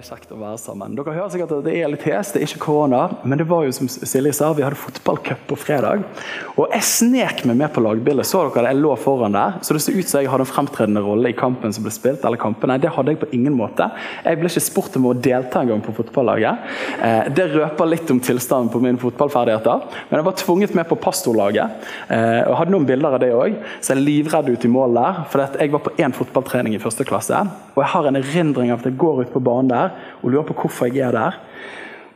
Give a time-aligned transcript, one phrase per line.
[0.00, 0.94] Veldig kjekt å være sammen.
[0.96, 3.00] Dere hører sikkert at det er litt hest, det er ikke korona.
[3.20, 6.06] Men det var jo som Silje sa, vi hadde fotballcup på fredag.
[6.54, 8.24] Og jeg snek meg med på lagbildet.
[8.24, 8.70] Så dere?
[8.70, 9.58] Jeg lå foran der.
[9.60, 12.24] Så det ser ut som jeg hadde en fremtredende rolle i kampen som ble spilt.
[12.24, 12.78] eller kampene.
[12.80, 13.90] Det hadde jeg på ingen måte.
[14.24, 16.72] Jeg ble ikke spurt om å delta engang på fotballaget.
[17.02, 19.84] Eh, det røper litt om tilstanden på mine fotballferdigheter.
[20.08, 21.76] Men jeg var tvunget med på pastorlaget.
[22.08, 23.60] Eh, og hadde noen bilder av det òg.
[23.82, 25.22] Så jeg er livredd ut i mål der.
[25.28, 27.44] For jeg var på én fotballtrening i første klasse.
[27.76, 29.89] Og jeg har en erindring av at jeg går ut på banen der
[30.22, 31.38] og lurer på hvorfor jeg er der.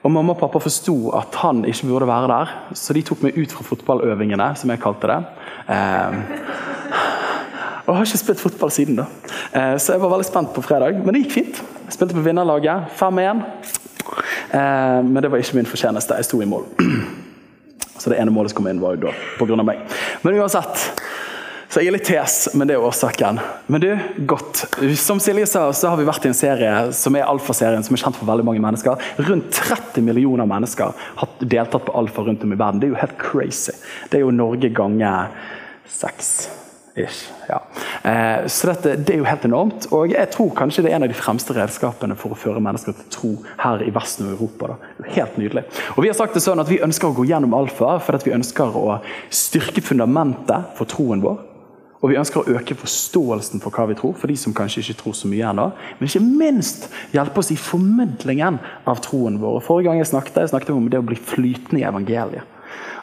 [0.04, 3.38] Og Mamma og pappa forsto at han ikke burde være der, så de tok meg
[3.40, 5.20] ut fra fotballøvingene, som jeg kalte det.
[5.72, 6.18] Eh,
[7.86, 9.06] og har ikke spilt fotball siden da.
[9.52, 11.62] Eh, så jeg var veldig spent på fredag, men det gikk fint.
[11.86, 13.42] Jeg spilte på vinnerlaget, 5-1.
[14.52, 16.68] Eh, men det var ikke min fortjeneste, jeg sto i mål.
[17.98, 19.64] Så det ene målet som kom inn, var jo da pga.
[19.64, 19.80] meg.
[20.20, 21.03] Men uansett,
[21.74, 23.40] så jeg er litt hes, men det er årsaken.
[23.66, 23.88] Men du,
[24.30, 24.60] godt.
[24.94, 28.02] Som Silje sa, så har vi vært i en serie som er Alfa-serien, som er
[28.04, 29.00] kjent for veldig mange mennesker.
[29.26, 32.78] Rundt 30 millioner mennesker har deltatt på Alfa rundt om i verden.
[32.78, 33.74] Det er jo helt crazy.
[34.06, 35.32] Det er jo Norge ganger
[35.90, 36.30] seks.
[36.94, 37.58] Ish, ja.
[38.06, 39.88] eh, så dette, Det er jo helt enormt.
[39.90, 42.94] og Jeg tror kanskje det er en av de fremste redskapene for å føre mennesker
[43.00, 43.30] til tro
[43.64, 44.76] her i Vesten og Europa.
[44.76, 45.08] Da.
[45.16, 45.64] Helt nydelig.
[45.96, 48.36] Og Vi har sagt det sånn at vi ønsker å gå gjennom alfa fordi vi
[48.38, 51.42] ønsker å styrke fundamentet for troen vår.
[52.04, 54.98] Og vi ønsker å øke forståelsen for hva vi tror, for de som kanskje ikke
[55.00, 55.70] tror så mye ennå.
[55.96, 59.62] Men ikke minst hjelpe oss i formidlingen av troen vår.
[59.64, 62.50] Forrige gang jeg snakket, jeg snakket om det å bli flytende i evangeliet.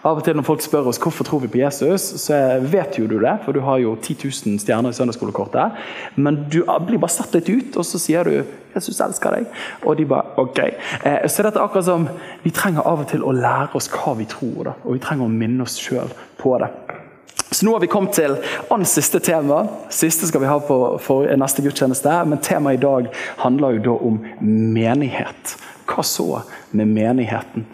[0.06, 3.06] Av og til når folk spør oss hvorfor tror vi på Jesus, så vet jo
[3.10, 5.78] du det, for du har jo 10 000 stjerner i søndagsskolekortet.
[6.17, 8.34] Men du blir bare satt litt ut, og så sier du
[8.73, 9.45] 'Jesus elsker deg'.
[9.86, 10.73] Og de bare 'ok'.
[11.06, 12.10] Eh, så dette er akkurat som
[12.44, 15.30] vi trenger av og til å lære oss hva vi tror, og vi trenger å
[15.30, 16.70] minne oss sjøl på det.
[17.54, 18.38] Så nå har vi kommet til
[18.72, 19.66] annet siste tema.
[19.92, 22.14] Siste skal vi ha på for neste gudstjeneste.
[22.23, 23.10] Men temaet i dag
[23.42, 25.58] handler jo da om menighet.
[25.92, 26.30] Hva så
[26.72, 27.66] med menigheten?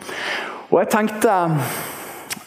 [0.72, 1.36] Og jeg tenkte,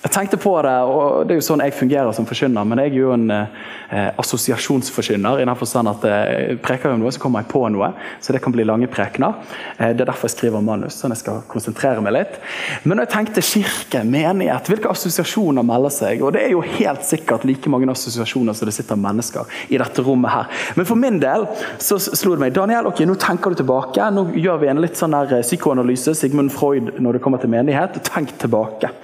[0.00, 2.64] jeg tenkte på det, og det er jo sånn jeg fungerer som forkynner.
[2.64, 7.02] Men jeg er jo en eh, assosiasjonsforkynner i den forstand at jeg eh, preker om
[7.02, 7.90] noe, så kommer jeg på noe.
[8.24, 9.36] Så det kan bli lange prekener.
[9.76, 12.38] Eh, det er derfor jeg skriver manus, sånn jeg skal konsentrere meg litt.
[12.86, 16.24] Men når jeg tenkte kirke, menighet, hvilke assosiasjoner melder seg?
[16.24, 20.06] Og det er jo helt sikkert like mange assosiasjoner som det sitter mennesker i dette
[20.06, 20.64] rommet her.
[20.80, 21.44] Men for min del
[21.76, 24.08] så slo det meg Daniel, ok, nå tenker du tilbake.
[24.16, 28.00] Nå gjør vi en litt sånn der psykoanalyse, Sigmund Freud, når det kommer til menighet.
[28.08, 28.94] Tenk tilbake.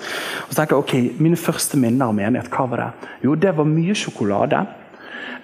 [0.46, 3.10] Og så tenker jeg, ok, Mine første minner om menighet, hva var det?
[3.26, 4.62] Jo, det var mye sjokolade.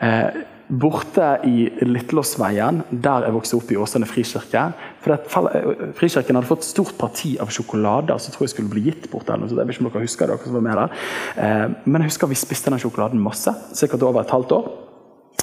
[0.03, 0.43] Eh,
[0.73, 4.63] borte i Litlåsveien, der jeg vokste opp i Åsane frikirke.
[5.03, 8.87] For det, Frikirken hadde fått et stort parti av sjokolader som tror jeg skulle bli
[8.87, 9.29] gitt bort.
[9.29, 11.05] Eller, så jeg vet ikke om dere husker det, dere som var med der.
[11.45, 14.73] Eh, men jeg husker vi spiste den sjokoladen masse, sikkert over et halvt år.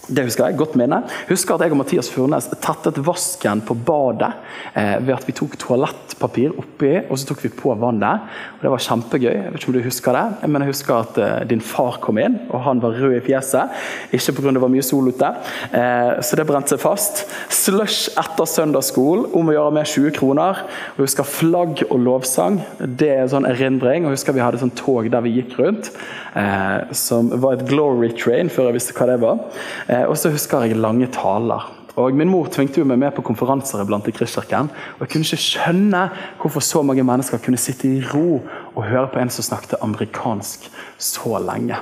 [0.07, 1.03] Det husker jeg, godt minne.
[1.29, 4.31] Husker at jeg og Mathias Furnes tettet vasken på badet
[4.73, 8.25] eh, ved at vi tok toalettpapir oppi og så tok vi på vannet.
[8.57, 9.29] Og Det var kjempegøy.
[9.29, 12.17] Jeg vet ikke om du husker det, men jeg husker at eh, din far kom
[12.21, 13.75] inn, og han var rød i fjeset.
[14.15, 14.53] Ikke pga.
[14.55, 15.29] det var mye sol ute,
[15.77, 17.23] eh, så det brente seg fast.
[17.53, 20.63] Slush etter søndagsskolen, om å gjøre med 20 kroner.
[20.95, 22.59] Og husker flagg og lovsang.
[22.79, 24.07] Det er en sånn erindring.
[24.07, 25.91] Og husker vi hadde sånn tog der vi gikk rundt,
[26.33, 29.45] eh, som var et glory train, før jeg visste hva det var.
[29.89, 31.67] Eh, og så husker jeg lange taler.
[31.99, 34.69] Og Min mor tvingte jo meg med på konferanser iblant i Kristkirken.
[34.69, 36.03] Og jeg kunne ikke skjønne
[36.39, 38.39] hvorfor så mange mennesker kunne sitte i ro
[38.75, 41.81] og høre på en som snakket amerikansk så lenge.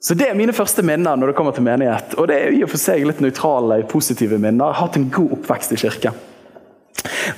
[0.00, 2.14] Så Det er mine første minner når det kommer til menighet.
[2.18, 4.66] Og det er i og for seg litt nøytrale, positive minner.
[4.66, 6.12] Jeg har hatt en god oppvekst i kirke.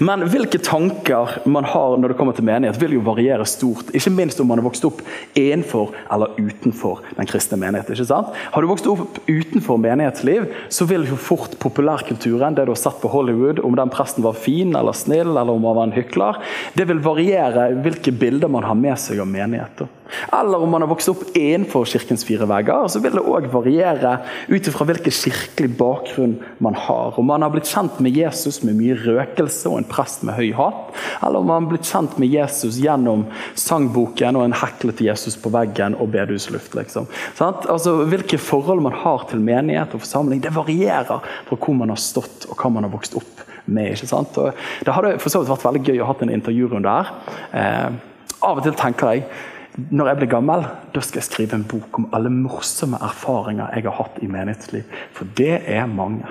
[0.02, 3.92] Men hvilke tanker man har når det kommer til menighet, vil jo variere stort.
[3.94, 5.02] Ikke minst om man har vokst opp
[5.38, 7.92] innenfor eller utenfor den kristne menighet.
[7.92, 8.32] ikke sant?
[8.54, 12.98] Har du vokst opp utenfor menighetsliv, så vil jo fort populærkulturen, det du har sett
[13.02, 16.42] på Hollywood, om den presten var fin eller snill, eller om han var en hykler,
[16.74, 19.90] det vil variere hvilke bilder man har med seg av menigheter.
[20.32, 24.16] Eller om man har vokst opp innenfor kirkens fire vegger, så vil det òg variere
[24.48, 26.34] ut ifra hvilken kirkelig bakgrunn
[26.64, 27.18] man har.
[27.18, 30.52] Om man har blitt kjent med Jesus med mye røkelse og en prest med høy
[30.56, 33.24] hatt, eller om man har blitt kjent med Jesus gjennom
[33.58, 36.76] sangboken og en heklete Jesus på veggen og bedehusluft.
[36.78, 37.08] Liksom.
[37.40, 42.00] Altså, hvilke forhold man har til menighet og forsamling, det varierer fra hvor man har
[42.00, 43.92] stått og hva man har vokst opp med.
[43.94, 44.38] ikke sant?
[44.38, 44.52] Og
[44.84, 47.12] det hadde for så vidt vært veldig gøy å ha en intervjurunde her.
[47.52, 48.00] Eh,
[48.42, 49.26] av og til tenker jeg
[49.72, 53.86] når jeg blir gammel, da skal jeg skrive en bok om alle morsomme erfaringer jeg
[53.86, 54.98] har hatt i menighetsliv.
[55.16, 56.28] For det er mange.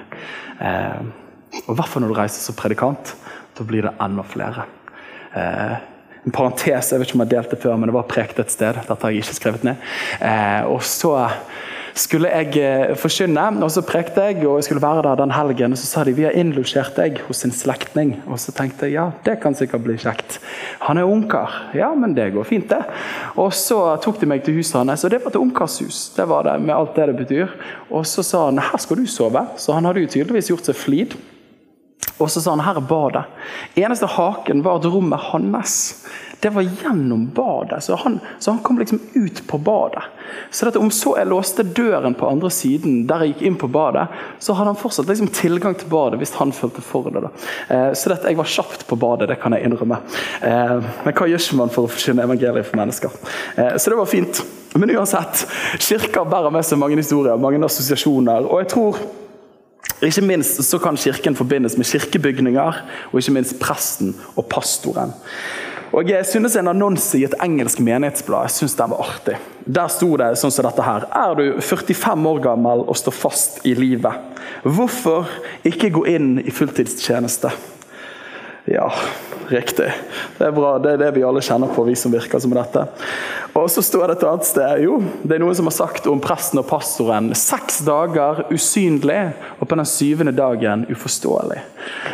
[0.61, 1.01] Eh,
[1.63, 3.15] og I hvert fall når du reiser som predikant.
[3.57, 4.67] Da blir det enda flere.
[5.33, 5.73] Eh,
[6.21, 8.77] en parentes, jeg vet ikke om jeg delte før, men det var prekt et sted.
[8.77, 9.89] Dette har jeg ikke skrevet ned.
[10.21, 11.15] Eh, og så
[11.97, 15.75] skulle jeg eh, forkynne, og så prekte jeg, og jeg skulle være der den helgen.
[15.75, 18.15] og Så sa de vi har innlosjert deg hos en slektning.
[18.27, 20.39] Og så tenkte jeg ja, det kan sikkert bli kjekt.
[20.87, 21.57] Han er ungkar.
[21.77, 22.81] Ja, men det går fint, det.
[23.35, 26.11] Og så tok de meg til huset hans, og det var til ungkarshus.
[26.15, 27.59] Det var det, med alt det det betyr.
[27.91, 29.45] Og så sa han her skal du sove.
[29.59, 31.19] Så han hadde jo tydeligvis gjort seg flid.
[32.21, 33.25] Og så sa han her er badet.
[33.79, 35.75] Eneste haken var at rommet hans
[36.41, 37.83] det var gjennom badet.
[37.83, 40.03] Så han, så han kom liksom ut på badet.
[40.49, 43.69] Så dette, Om så jeg låste døren på andre siden der jeg gikk inn på
[43.69, 44.07] badet,
[44.39, 47.21] så hadde han fortsatt liksom tilgang til badet hvis han følte for det.
[47.27, 47.31] da.
[47.69, 50.01] Eh, så dette, jeg var kjapt på badet, det kan jeg innrømme.
[50.41, 53.21] Eh, men hva gjør ikke man for å forkynne evangeliet for mennesker?
[53.55, 54.43] Eh, så det var fint.
[54.73, 55.45] Men uansett,
[55.77, 58.47] kirka bærer med seg mange historier, mange assosiasjoner.
[58.49, 59.03] og jeg tror
[60.01, 62.77] ikke minst så kan Kirken forbindes med kirkebygninger,
[63.11, 65.13] og ikke minst presten og pastoren.
[65.91, 69.35] Og Jeg synes en annonse i et engelsk menighetsblad jeg synes den var artig.
[69.65, 71.03] Der sto det sånn som dette her.
[71.11, 74.39] Er du 45 år gammel og står fast i livet?
[74.63, 75.27] Hvorfor
[75.67, 77.51] ikke gå inn i fulltidstjeneste?
[78.71, 78.87] Ja,
[79.49, 79.89] riktig.
[80.37, 80.75] Det er bra.
[80.79, 82.85] Det er det vi alle kjenner på, vi som virker som dette.
[83.57, 86.21] Og så står det et annet sted jo, det er noen som har sagt om
[86.23, 89.19] presten og pastoren seks dager usynlig,
[89.59, 91.57] og på den syvende dagen uforståelig.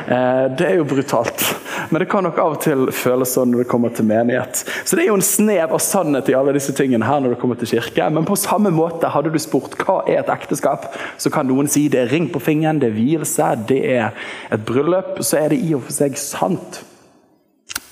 [0.08, 1.44] Eh, det er jo brutalt,
[1.90, 4.64] men det kan nok av og til føles sånn når det kommer til menighet.
[4.84, 7.40] Så det er jo en snev av sannhet i alle disse tingene her når det
[7.42, 8.10] kommer til kirke.
[8.14, 10.90] Men på samme måte, hadde du spurt hva er et ekteskap,
[11.22, 14.68] så kan noen si det er ring på fingeren, det er vielse, det er et
[14.68, 15.22] bryllup.
[15.26, 16.82] Så er det i og for seg sant.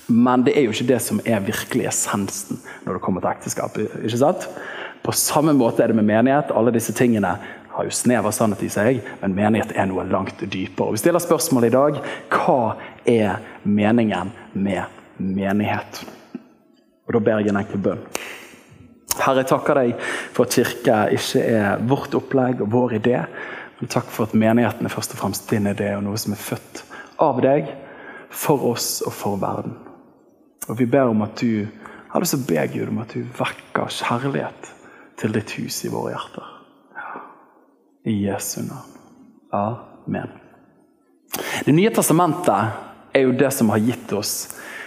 [0.06, 3.78] Men det er jo ikke det som er virkelig essensen når det kommer til ekteskap.
[3.78, 4.46] ikke sant?
[5.02, 6.52] På samme måte er det med menighet.
[6.54, 7.36] Alle disse tingene
[7.76, 10.88] har jo snev av sannhet i seg, men menighet er noe langt dypere.
[10.88, 11.98] Og Vi stiller spørsmålet i dag
[12.32, 12.76] hva
[13.08, 14.84] er meningen med
[15.16, 16.02] menighet?
[17.06, 18.02] Og Da ber jeg en enkel bønn.
[19.16, 19.94] Herre, jeg takker deg
[20.34, 23.22] for at kirke ikke er vårt opplegg og vår idé.
[23.78, 26.40] Men takk for at menigheten er først og fremst din idé og noe som er
[26.40, 26.82] født
[27.22, 27.68] av deg,
[28.28, 29.76] for oss og for verden.
[30.68, 31.66] Og vi ber om at du
[32.12, 34.70] Herre, så ber Gud om at du vekker kjærlighet
[35.20, 36.52] til ditt hus i våre hjerter.
[38.06, 38.92] I Jesu navn.
[39.52, 40.32] Amen.
[41.66, 42.85] Det nye testamentet
[43.16, 44.34] er jo det som har gitt oss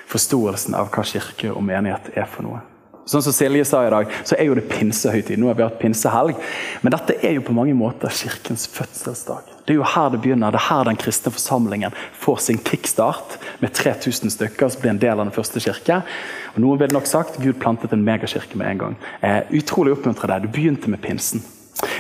[0.10, 2.62] forståelsen av hva kirke og menighet er for noe.
[3.10, 5.40] Sånn som Silje sa i dag, så er jo det pinsehøytid.
[5.42, 6.38] Nå har vi hatt pinsehelg.
[6.84, 9.48] Men dette er jo på mange måter kirkens fødselsdag.
[9.66, 10.54] Det er jo her det begynner.
[10.54, 13.40] Det er her den kristne forsamlingen får sin kickstart.
[13.64, 16.04] Med 3000 stykker som blir en del av den første kirke.
[16.54, 19.00] Og Noen ville nok sagt Gud plantet en megakirke med en gang.
[19.26, 20.46] Eh, utrolig oppmuntre deg.
[20.46, 21.42] Du begynte med pinsen.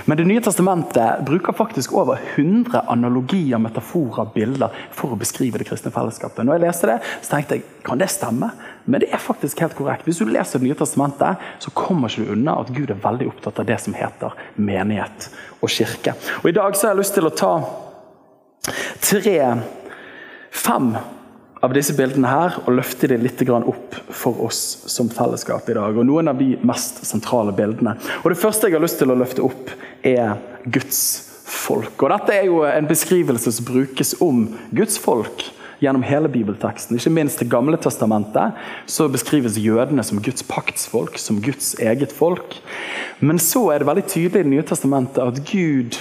[0.10, 5.68] Men Det nye testamentet bruker faktisk over 100 analogier, metaforer, bilder for å beskrive det
[5.70, 6.42] kristne fellesskapet.
[6.48, 8.50] Når jeg leste det, så tenkte jeg kan det stemme?
[8.90, 10.08] Men det er faktisk helt korrekt.
[10.10, 13.28] Hvis du leser Det nye testamentet, så kommer ikke du unna at Gud er veldig
[13.30, 15.30] opptatt av det som heter menighet
[15.62, 16.18] og kirke.
[16.42, 17.54] Og I dag så har jeg lyst til å ta
[19.06, 19.38] tre,
[20.50, 20.96] fem
[21.66, 25.98] av disse bildene her og løfte dem litt opp for oss som fellesskap i dag.
[25.98, 27.98] Og Noen av de mest sentrale bildene.
[28.24, 29.72] Og Det første jeg har lyst til å løfte opp,
[30.04, 31.02] er Guds
[31.44, 31.96] folk.
[32.02, 35.50] Og Dette er jo en beskrivelse som brukes om Guds folk
[35.80, 36.98] gjennom hele bibelteksten.
[36.98, 42.56] Ikke minst Det gamle testamentet så beskrives jødene som Guds paktsfolk, som Guds eget folk.
[43.20, 46.00] Men så er det veldig tydelig i Det nye testamentet at Gud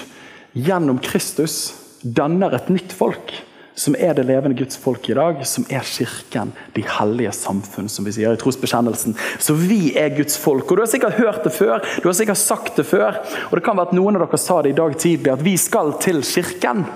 [0.54, 3.34] gjennom Kristus danner et nytt folk
[3.78, 8.06] som er det levende Guds folk i dag, som er kirken, de hellige samfunn, som
[8.06, 9.14] vi sier i trosbekjennelsen.
[9.38, 10.66] Så vi er Guds folk.
[10.66, 13.20] Og Du har sikkert hørt det før, du har sikkert sagt det før,
[13.50, 15.56] og det kan være at noen av dere sa det i dag tidlig, at vi
[15.56, 16.86] skal til kirken.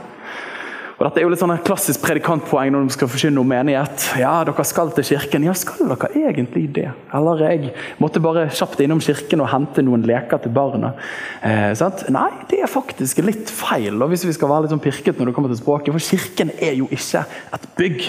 [1.02, 4.04] Og Dette er jo litt sånn en klassisk predikantpoeng når de skal forkynne om menighet.
[4.21, 5.42] Ja, dere skal til kirken.
[5.49, 6.92] Ja, skal dere egentlig det?
[7.18, 10.92] Eller jeg måtte bare kjapt innom kirken og hente noen leker til barna.
[11.42, 11.75] Eh,
[12.14, 15.32] Nei, det er faktisk litt feil, og hvis vi skal være litt sånn pirket når
[15.32, 15.90] det kommer til språket.
[15.97, 17.25] For kirken er jo ikke
[17.59, 18.06] et bygg,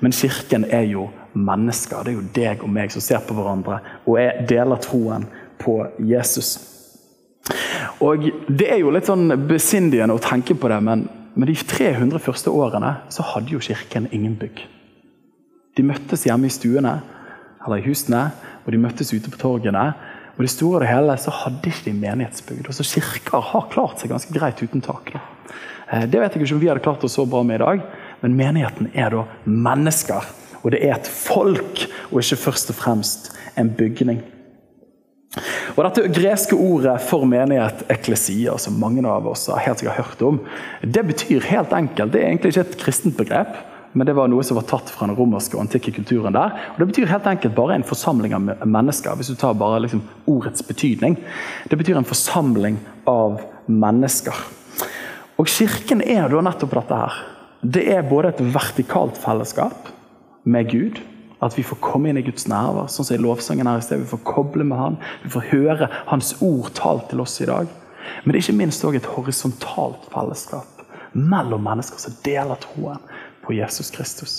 [0.00, 2.00] men kirken er jo mennesker.
[2.00, 5.28] Det er jo deg og meg som ser på hverandre og er deler troen
[5.60, 6.56] på Jesus.
[8.00, 11.04] Og Det er jo litt sånn besindigende å tenke på det, men
[11.36, 14.62] men de 300 første årene så hadde jo kirken ingen bygg.
[15.76, 16.94] De møttes hjemme i stuene
[17.66, 18.30] eller i husene,
[18.64, 19.90] og de møttes ute på torgene.
[20.36, 22.70] Og det store og det hele så hadde ikke de menighetsbygd.
[22.72, 25.12] Så Kirker har klart seg ganske greit uten tak.
[25.14, 27.86] Eh, det vet jeg ikke om vi hadde klart oss så bra med i dag,
[28.22, 30.24] Men menigheten er da mennesker.
[30.62, 34.22] Og det er et folk, og ikke først og fremst en bygning.
[35.76, 40.22] Og Dette greske ordet for menighet, eklesia, som mange av oss har helt sikkert hørt
[40.24, 40.42] om,
[40.82, 43.56] det betyr helt enkelt Det er egentlig ikke et kristent begrep,
[43.96, 46.52] men det var noe som var tatt fra den romerske og antikke kulturen der.
[46.74, 50.02] Og Det betyr helt enkelt bare en forsamling av mennesker, hvis du tar bare liksom
[50.28, 51.16] ordets betydning.
[51.70, 52.76] Det betyr en forsamling
[53.08, 54.36] av mennesker.
[55.40, 57.16] Og Kirken er da nettopp dette her.
[57.64, 59.88] Det er både et vertikalt fellesskap
[60.44, 61.00] med Gud,
[61.44, 64.00] at vi får komme inn i Guds nærvær, sånn som i lovsangen her i sted.
[64.02, 67.68] Vi får koble med Han, vi får høre Hans ord talt til oss i dag.
[68.22, 70.84] Men det er ikke minst òg et horisontalt fellesskap
[71.16, 73.00] mellom mennesker som deler troen
[73.44, 74.36] på Jesus Kristus.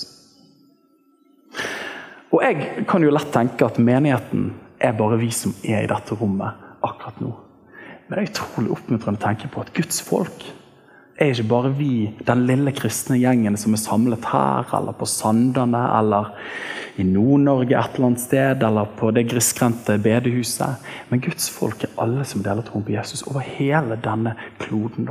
[2.32, 4.51] Og Jeg kan jo lett tenke at menigheten
[4.84, 7.32] er bare vi som er i dette rommet akkurat nå.
[8.08, 10.46] Men det er utrolig oppmuntrende å tenke på at Guds folk
[11.17, 11.91] er ikke bare vi,
[12.25, 16.33] den lille kristne gjengen som er samlet her, eller på Sandane, eller
[16.97, 20.83] i Nord-Norge et eller annet sted, eller på det grisgrendte bedehuset.
[21.09, 25.09] Men Guds folk er alle som deler troen på Jesus over hele denne kloden.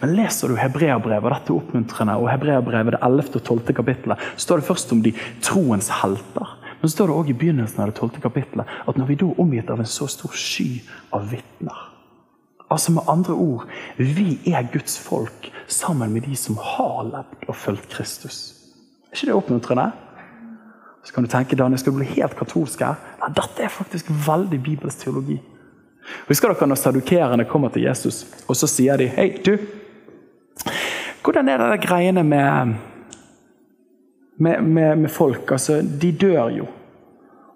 [0.00, 3.36] Men leser du Hebreabrevet, dette oppmuntrende, og Hebreabrevet det 11.
[3.40, 3.74] og 12.
[3.80, 5.14] kapittelet, står det først om de
[5.44, 6.56] troens helter.
[6.78, 8.18] Men så står det også i begynnelsen av det 12.
[8.22, 10.70] kapittelet at når vi da er omgitt av en så stor sky
[11.14, 11.86] av vitner
[12.70, 17.56] Altså Med andre ord, vi er Guds folk sammen med de som har levd og
[17.56, 18.54] fulgt Kristus.
[19.10, 19.90] Er ikke det oppmuntrende?
[21.04, 22.94] Så kan du tenke Daniel, skal du bli helt katolsk her?
[23.22, 25.38] Ja, dette er faktisk veldig bibelsk teologi.
[26.28, 29.56] Husker dere når sadukerene kommer til Jesus og så sier de, hei, du,
[31.24, 32.74] hvordan er det der greiene med,
[34.38, 35.50] med, med, med folk?
[35.50, 36.66] Altså, De dør jo.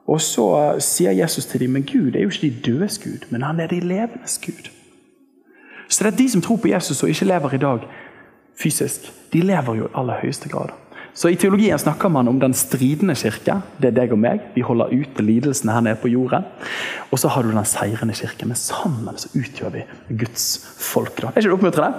[0.08, 0.46] Og så
[0.78, 3.66] sier Jesus til dem men Gud er jo ikke de dødes Gud, men han er
[3.66, 4.81] de levendes Gud.
[5.88, 7.88] Så det er de som tror på Jesus og ikke lever i dag
[8.62, 10.72] fysisk, de lever jo i aller høyeste grad.
[11.14, 13.58] Så I teologien snakker man om den stridende kirke.
[13.76, 14.46] Det er deg og meg.
[14.54, 16.46] Vi holder ute lidelsene her nede på jorden.
[17.12, 18.48] Og så har du den seirende kirke.
[18.48, 19.84] Men sammen så utgjør vi
[20.22, 20.46] Guds
[20.80, 21.20] folk.
[21.20, 21.28] da.
[21.28, 21.92] Er ikke det oppmuntrende?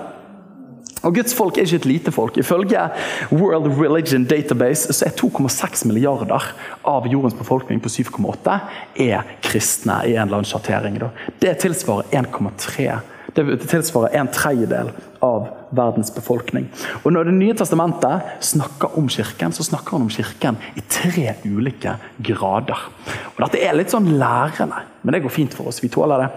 [1.04, 2.38] Og Guds folk er ikke et lite folk.
[2.42, 2.88] Ifølge
[3.32, 6.50] World Religion Database så er 2,6 milliarder
[6.88, 8.60] av jordens befolkning på 7,8
[9.04, 10.98] er kristne i en eller annen sjartering.
[11.44, 12.88] Det tilsvarer 1,3
[13.34, 14.92] det tilsvarer en tredjedel
[15.24, 16.68] av verdens befolkning.
[17.04, 21.36] Og Når Det nye testamentet snakker om kirken, så snakker han om kirken i tre
[21.46, 22.78] ulike grader.
[23.36, 25.82] Og Dette er litt sånn lærende, men det går fint for oss.
[25.84, 26.30] Vi tåler det.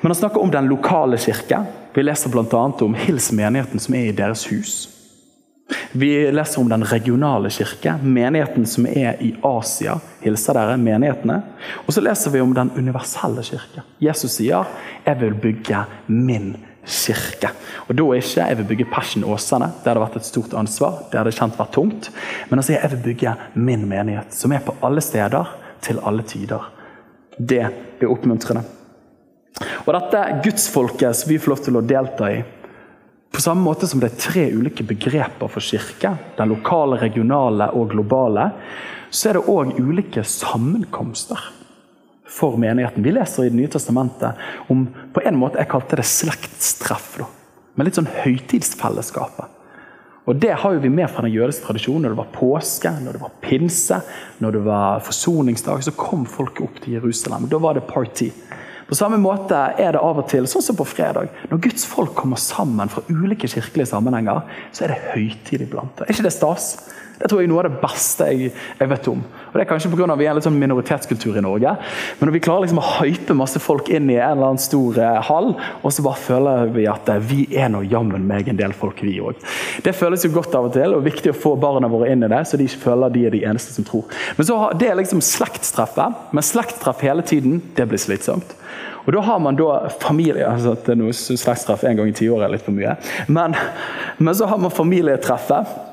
[0.00, 1.64] Men han snakker om den lokale kirke.
[1.94, 2.64] Vi leser bl.a.
[2.80, 4.99] om Hils menigheten som er i deres hus.
[5.92, 9.98] Vi leser om den regionale kirke, menigheten som er i Asia.
[10.22, 11.40] Hilser dere menighetene.
[11.86, 13.84] Og så leser vi om den universelle kirke.
[14.00, 14.66] Jesus sier
[15.06, 17.50] 'Jeg vil bygge min kirke'.
[17.88, 19.70] Og Da ikke 'jeg vil bygge Passion Åsane'.
[19.84, 21.10] Det hadde vært et stort ansvar.
[21.10, 22.10] Det hadde kjent vært tungt.
[22.48, 25.46] Men han sier 'jeg vil bygge min menighet', som er på alle steder,
[25.80, 26.60] til alle tider.
[27.38, 28.64] Det er oppmuntrende.
[29.86, 32.44] Og Dette gudsfolket som vi får lov til å delta i,
[33.40, 37.94] på samme måte som det er tre ulike begreper for kirke, den lokale, regionale og
[37.94, 38.50] globale,
[39.08, 41.46] så er det òg ulike sammenkomster
[42.28, 43.00] for menigheten.
[43.00, 44.36] Vi leser i Det nye testamentet
[44.68, 44.82] om
[45.14, 47.16] på en måte, jeg kalte det slektstreff.
[47.16, 47.30] Da,
[47.80, 49.56] med litt sånn høytidsfellesskapet.
[50.28, 52.02] Og Det har jo vi med fra den jødiske tradisjonen.
[52.02, 54.02] Når det var påske, når det var pinse,
[54.38, 57.48] når det var forsoningsdag, så kom folket opp til Jerusalem.
[57.48, 58.28] Da var det party.
[58.90, 61.30] På samme måte er det av og til, sånn som på fredag.
[61.46, 64.42] Når Guds folk kommer sammen fra ulike kirkelige sammenhenger,
[64.74, 66.02] så er det høytid iblant.
[66.02, 66.72] Er ikke det stas?
[67.20, 69.18] Det tror jeg er noe av det beste jeg, jeg vet om.
[69.20, 70.14] Og Det er kanskje pga.
[70.16, 71.74] vi er en litt sånn minoritetskultur i Norge.
[72.18, 74.96] Men når vi klarer liksom å hype masse folk inn i en eller annen stor
[74.96, 75.50] eh, hall,
[75.82, 79.02] og så bare føler vi at eh, vi er nå jammen meg en del folk,
[79.04, 79.36] vi òg.
[79.84, 82.30] Det føles jo godt av og til, og viktig å få barna våre inn i
[82.32, 84.08] det, så de ikke føler de er de eneste som tror.
[84.38, 86.32] Men så Det er liksom slektstreffet.
[86.32, 88.56] Men slektstreff hele tiden, det blir slitsomt.
[89.04, 92.46] Og Da har man da familie altså det er noe Slektstreff en gang i tiåret
[92.46, 92.96] er litt for mye.
[93.28, 93.56] Men,
[94.18, 95.89] men, så har man familietreffet.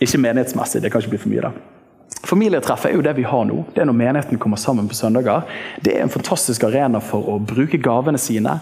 [0.00, 1.44] Ikke menighetsmessig, det kan ikke bli for mye.
[1.48, 1.52] da.
[2.24, 3.62] Familietreff er jo det vi har nå.
[3.74, 5.46] Det er når menigheten kommer sammen på søndager.
[5.82, 8.58] Det er en fantastisk arena for å bruke gavene sine.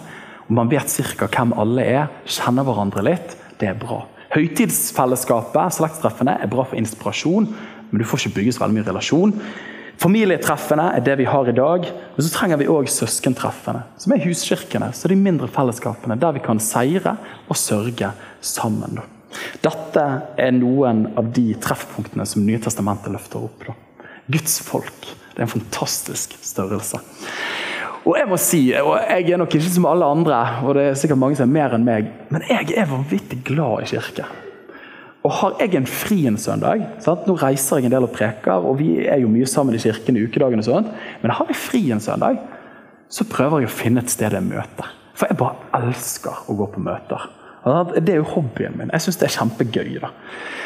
[0.47, 1.27] og Man vet ca.
[1.27, 3.35] hvem alle er, kjenner hverandre litt.
[3.59, 4.05] Det er bra.
[4.33, 7.49] Høytidsfellesskapet, slektstreffene, er bra for inspirasjon,
[7.89, 9.33] men du får ikke bygges veldig mye relasjon.
[9.99, 14.23] Familietreffene er det vi har i dag, men så trenger vi òg søskentreffene, som er
[14.23, 14.93] huskirkene.
[14.95, 17.17] Så de mindre fellesskapene der vi kan seire
[17.49, 19.01] og sørge sammen.
[19.63, 20.05] Dette
[20.39, 23.69] er noen av de treffpunktene som Nye Testamentet løfter opp.
[24.29, 25.09] Guds folk.
[25.33, 27.01] Det er en fantastisk størrelse.
[28.07, 30.99] Og Jeg må si, og jeg er nok ikke som alle andre, og det er
[30.99, 34.25] sikkert mange som er mer enn meg, men jeg er vanvittig glad i kirke.
[35.27, 37.25] Og har jeg en fri en søndag sant?
[37.27, 40.17] Nå reiser jeg en del og preker, og vi er jo mye sammen i kirken
[40.17, 42.39] i ukedagene, og sånt, men har jeg fri en søndag,
[43.11, 44.95] så prøver jeg å finne et sted jeg møter.
[45.17, 47.27] For jeg bare elsker å gå på møter.
[47.65, 48.91] Det er jo hobbyen min.
[48.93, 49.99] Jeg syns det er kjempegøy.
[49.99, 50.13] da.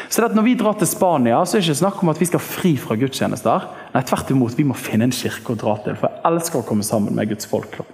[0.08, 2.40] Så Når vi drar til Spania, så er det ikke snakk om at vi skal
[2.40, 3.64] fri fra gudstjenester.
[3.94, 5.96] Nei, tvert imot, vi må finne en kirke å dra til.
[5.98, 7.74] For jeg elsker å komme sammen med Guds folk.
[7.78, 7.86] Da.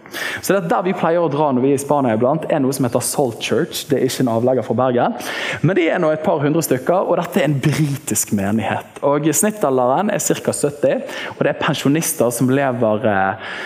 [0.42, 2.60] Så det at Der vi pleier å dra når vi er i Spania, iblant, er
[2.60, 3.86] noe som heter Salt Church.
[3.88, 5.16] Det er ikke en avlegger fra Bergen,
[5.62, 7.08] men det er nå et par hundre stykker.
[7.08, 9.00] Og dette er en britisk menighet.
[9.06, 10.52] Og Snittalderen er ca.
[10.52, 13.60] 70, og det er pensjonister som lever eh,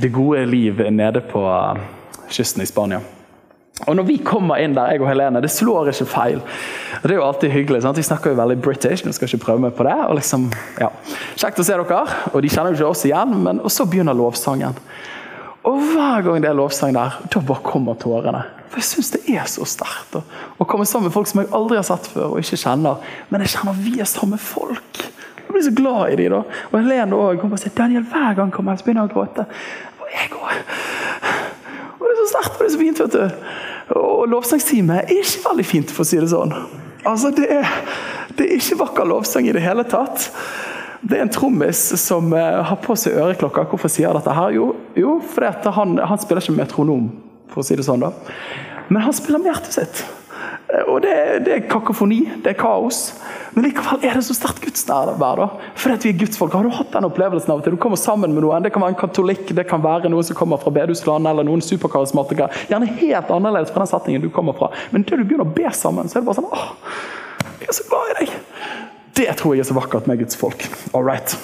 [0.00, 1.88] det gode liv nede på eh,
[2.32, 3.04] kysten i Spania.
[3.88, 6.42] Og når vi kommer inn der, jeg og Helene, det slår ikke feil.
[7.02, 7.82] Det er jo alltid hyggelig.
[7.82, 7.96] sant?
[7.96, 9.96] Vi snakker jo veldig British, nå skal ikke prøve meg på det.
[10.08, 10.90] og liksom, ja,
[11.36, 12.02] Kjekt å se dere.
[12.34, 14.76] Og de kjenner jo ikke oss igjen, men og så begynner lovsangen.
[15.68, 18.42] Og hver gang det er lovsang der, da bare kommer tårene.
[18.70, 21.76] For jeg syns det er så sterkt å komme sammen med folk som jeg aldri
[21.80, 23.02] har sett før og ikke kjenner.
[23.28, 25.02] Men jeg kjenner vi er samme folk.
[25.40, 26.36] Jeg blir så glad i dem.
[26.36, 26.60] da.
[26.70, 27.42] Og Helene òg.
[27.42, 29.46] Hun bare sier Daniel, hver gang kommer jeg, så begynner jeg å gråte.
[30.00, 30.62] Og jeg går.
[31.98, 33.02] Og det er så sterkt og det er så fint.
[33.02, 33.69] vet du.
[33.98, 36.52] Og lovsangstime er ikke veldig fint, for å si det sånn.
[37.08, 37.66] Altså, det er,
[38.38, 40.28] det er ikke vakker lovsang i det hele tatt.
[41.00, 43.70] Det er en trommis som uh, har på seg øreklokker.
[43.70, 44.52] Hvorfor sier jeg dette her?
[44.54, 47.08] Jo, jo fordi han, han, spiller ikke metronom,
[47.50, 48.04] for å si det sånn.
[48.04, 48.12] da.
[48.92, 50.02] Men han spiller med hjertet sitt.
[50.86, 51.12] Og det,
[51.46, 53.00] det, er kakofoni, det er kaos.
[53.54, 55.42] Men likevel er det så sterkt gudsnærvær.
[55.74, 56.54] Fordi at vi er gudsfolk.
[56.54, 58.62] Har du hatt den opplevelsen av at du kommer sammen med noen?
[58.62, 61.64] Det kan være en katolikk, det kan være noen som kommer fra bedehusland, eller noen
[61.64, 62.50] superkarismatikere.
[62.70, 64.70] Gjerne helt annerledes fra den settingen du kommer fra.
[64.94, 66.68] Men da du begynner å be sammen, så er det bare sånn åh,
[67.60, 68.36] jeg er så glad i deg.
[69.20, 70.62] Det tror jeg er så vakkert med Guds folk.
[70.94, 71.34] All right.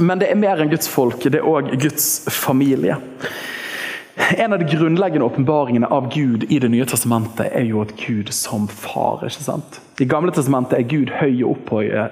[0.00, 3.00] Men det er mer enn Guds folk, det er òg Guds familie.
[4.30, 8.30] En av de grunnleggende åpenbaringene av Gud i Det nye testamentet er jo at Gud
[8.34, 9.24] som far.
[9.26, 9.80] ikke sant?
[10.00, 11.58] I Gamle testamentet er Gud høy og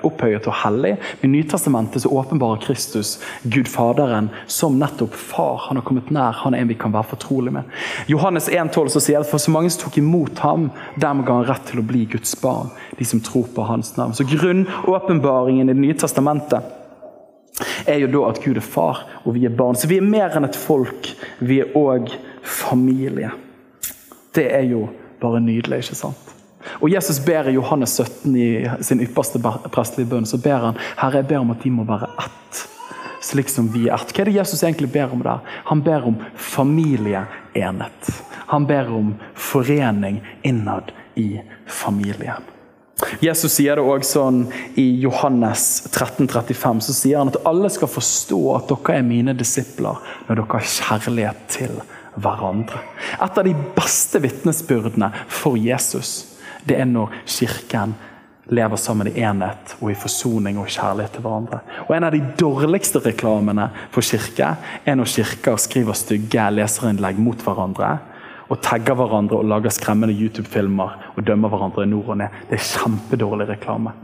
[0.05, 0.97] opphøyet, og hellig.
[1.21, 5.67] Men I Nytestamentet så åpenbarer Kristus Gud Faderen som nettopp far.
[5.69, 7.79] Han har kommet nær, han er en vi kan være fortrolig med.
[8.07, 10.71] Johannes 1,12 så sier at for så mange som tok imot ham,
[11.01, 12.75] dem ga han rett til å bli Guds barn.
[12.99, 14.15] De som tror på hans navn.
[14.15, 16.80] Så grunnåpenbaringen i Det nye testamentet
[17.87, 19.79] er jo da at Gud er far, og vi er barn.
[19.79, 21.13] Så vi er mer enn et folk.
[21.39, 22.13] Vi er òg
[22.43, 23.31] familie.
[24.35, 24.87] Det er jo
[25.21, 26.31] bare nydelig, ikke sant?
[26.81, 28.49] Og Jesus ber i Johannes 17 i
[28.85, 29.41] sin ypperste
[29.73, 32.61] prestelige bønn så ber han Herre, jeg ber om at de må være ett,
[33.25, 34.13] slik som vi er ett.
[34.13, 35.41] Hva er det Jesus egentlig ber om der?
[35.71, 38.15] Han ber om familieenhet.
[38.53, 42.45] Han ber om forening innad i familien.
[43.21, 44.43] Jesus sier det også sånn
[44.81, 49.35] i Johannes 13, 35, så sier han at alle skal forstå at dere er mine
[49.37, 51.81] disipler når dere har kjærlighet til
[52.21, 52.83] hverandre.
[53.23, 56.31] Et av de beste vitnesbyrdene for Jesus
[56.69, 57.95] det er når kirken
[58.51, 61.61] lever sammen i enhet og i forsoning og kjærlighet til hverandre.
[61.87, 67.45] Og En av de dårligste reklamene for kirke er når kirker skriver stygge leserinnlegg mot
[67.47, 67.99] hverandre
[68.51, 72.41] og tagger hverandre og lager skremmende YouTube-filmer og dømmer hverandre i nord og ned.
[72.51, 73.95] Det er kjempedårlig reklame.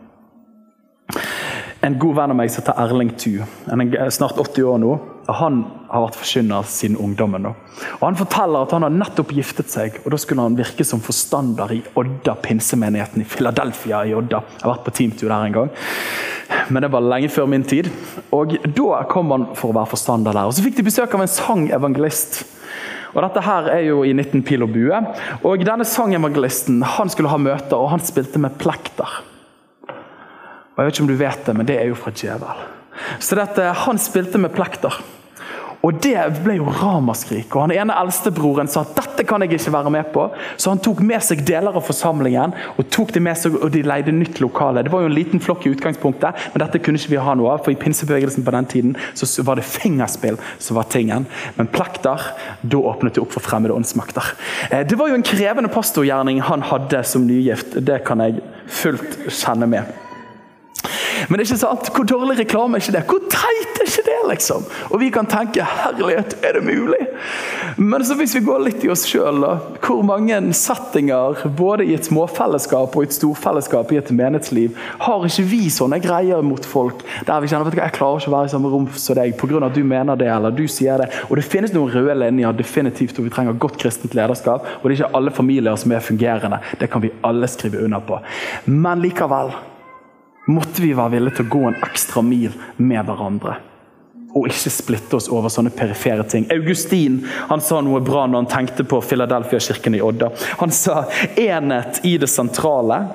[1.87, 4.94] En god venn av meg som heter Erling Thu, han er snart 80 år nå.
[5.26, 5.59] Han
[5.90, 7.42] har vært forkynner siden ungdommen.
[7.42, 7.52] nå.
[8.00, 11.02] Og Han forteller at han har nettopp giftet seg, og da skulle han virke som
[11.02, 14.04] forstander i Odda pinsemenigheten i Philadelphia.
[14.04, 14.42] i Odda.
[14.56, 15.70] Jeg har vært på teamtur der en gang,
[16.70, 17.90] men det var lenge før min tid.
[18.32, 20.46] Og Da kom han for å være forstander der.
[20.46, 22.44] Og Så fikk de besøk av en sangevangelist
[23.16, 24.98] og Dette her er jo i 19 pil og bue.
[25.48, 29.20] Og Denne sangevangelisten han skulle ha møter, og han spilte med plekter.
[29.88, 32.64] Og Jeg vet ikke om du vet det, men det er jo fra djevel.
[33.20, 34.92] Så dette, han spilte med plekter.
[35.85, 37.55] Og Det ble jo ramaskrik.
[37.55, 40.29] og Han ene eldstebroren sa dette kan jeg ikke være med på.
[40.57, 43.83] Så han tok med seg deler av forsamlingen og tok det med seg, og de
[43.87, 44.83] leide nytt lokale.
[44.83, 47.55] Det var jo en liten flokk i utgangspunktet, men dette kunne ikke vi ha noe
[47.55, 47.65] av.
[47.65, 51.27] For i pinsebevegelsen på den tiden så var det fingerspill som var tingen.
[51.57, 52.31] Men plekter,
[52.62, 54.35] da åpnet det opp for fremmede åndsmakter.
[54.71, 57.79] Eh, det var jo en krevende pastorgjerning han hadde som nygift.
[57.87, 60.06] Det kan jeg fullt kjenne med.
[61.29, 63.07] Men det er ikke sant, hvor dårlig reklame er ikke det?
[63.11, 64.17] Hvor teit er ikke det?
[64.29, 64.65] liksom?
[64.91, 67.01] Og vi kan tenke herlighet, er det mulig?
[67.77, 69.45] Men så hvis vi går litt i oss sjøl,
[69.85, 75.27] hvor mange settinger både i et småfellesskap og i et storfellesskap i et menighetsliv har
[75.27, 78.51] ikke vi sånne greier mot folk der vi kjenner vet jeg klarer ikke å være
[78.51, 79.62] i samme rom som deg pga.
[79.67, 81.11] at du mener det eller du sier det.
[81.31, 84.67] Og det finnes noen røde linjer definitivt, og vi trenger godt kristent lederskap.
[84.81, 86.61] Og det er ikke alle familier som er fungerende.
[86.81, 88.21] Det kan vi alle skrive under på.
[88.67, 89.53] Men likevel
[90.46, 93.56] måtte vi være villige til å gå en ekstra mil med hverandre.
[94.37, 96.44] Og ikke splitte oss over sånne perifere ting.
[96.52, 100.30] Augustin han sa noe bra når han tenkte på Philadelphia-kirken i Odda.
[100.61, 101.06] Han sa
[101.40, 103.06] enhet i det sentrale,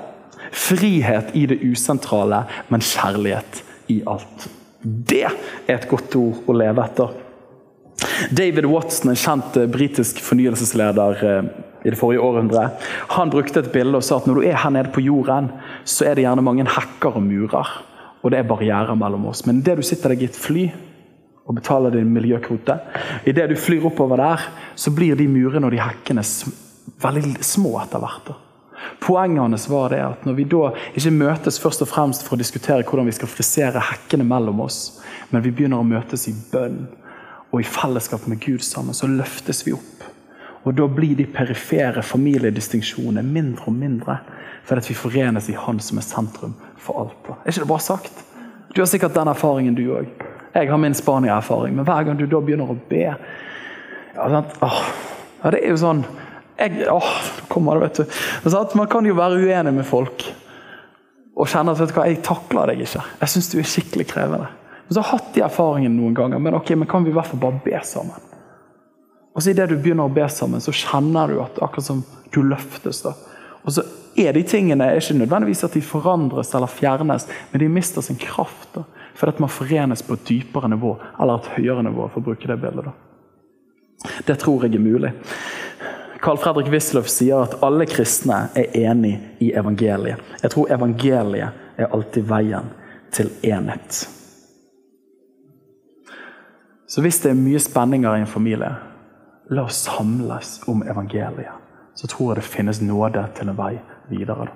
[0.51, 4.49] Frihet i det usentrale, men kjærlighet i alt.
[4.83, 7.13] Det er et godt ord å leve etter.
[8.35, 11.47] David Watson, en kjent britisk fornyelsesleder eh,
[11.83, 12.83] i det forrige århundret,
[13.15, 15.49] han brukte et bilde og sa at når du er her nede på jorden,
[15.83, 17.71] så er det gjerne mange hekker og murer.
[18.21, 19.45] Og det er barrierer mellom oss.
[19.47, 20.67] Men det du sitter deg i et fly
[21.49, 22.77] og betaler din miljøkvote,
[23.25, 24.45] idet du flyr oppover der,
[24.77, 26.23] så blir de murene og de hekkene
[27.01, 28.31] veldig små etter hvert.
[29.01, 32.41] Poenget hans var det at når vi da ikke møtes først og fremst for å
[32.41, 35.01] diskutere hvordan vi skal frisere hekkene mellom oss,
[35.33, 36.83] men vi begynner å møtes i bønn
[37.51, 40.10] og i fellesskap med Gud sammen, så løftes vi opp.
[40.63, 44.17] Og Da blir de perifere familiedistinksjonene mindre og mindre.
[44.63, 47.29] Fordi vi forenes i Han som er sentrum for alt.
[47.29, 48.23] Er ikke det bra sagt?
[48.75, 50.07] Du har sikkert den erfaringen, du òg.
[50.53, 51.75] Jeg har min Spania-erfaring.
[51.75, 53.17] Men hver gang du da begynner å be ja,
[54.61, 54.81] åh,
[55.43, 56.05] ja, Det er jo sånn
[56.59, 57.11] jeg, åh,
[57.49, 58.17] kommer det, vet du.
[58.51, 60.27] Sånn man kan jo være uenig med folk
[61.41, 63.01] og kjenne at vet du hva, jeg takler deg ikke.
[63.23, 64.49] Jeg syns du er skikkelig krevende.
[64.85, 66.41] Men så har jeg hatt de erfaringene noen ganger.
[66.43, 68.30] Men ok, men kan vi i hvert fall bare be sammen?
[69.33, 72.41] Og så Idet du begynner å be sammen, så kjenner du at akkurat som du
[72.43, 73.01] løftes.
[73.05, 73.13] da.
[73.63, 73.85] Og så
[74.19, 78.19] er de tingene er ikke nødvendigvis at de forandres eller fjernes, men de mister sin
[78.19, 78.73] kraft.
[78.75, 78.83] da.
[79.15, 82.47] Fordi at man forenes på et dypere nivå, eller et høyere nivå, for å bruke
[82.47, 82.85] det bildet.
[82.85, 84.11] da.
[84.25, 85.13] Det tror jeg er mulig.
[86.21, 90.21] Carl Fredrik Wisløff sier at alle kristne er enig i evangeliet.
[90.43, 92.69] Jeg tror evangeliet er alltid veien
[93.11, 94.07] til enhet.
[96.85, 98.69] Så hvis det er mye spenninger i en familie,
[99.51, 101.51] la oss samles om evangeliet.
[101.95, 103.73] Så tror jeg det finnes nåde til en vei
[104.09, 104.47] videre.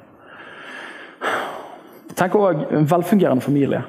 [2.15, 3.81] Tenk òg en velfungerende familie.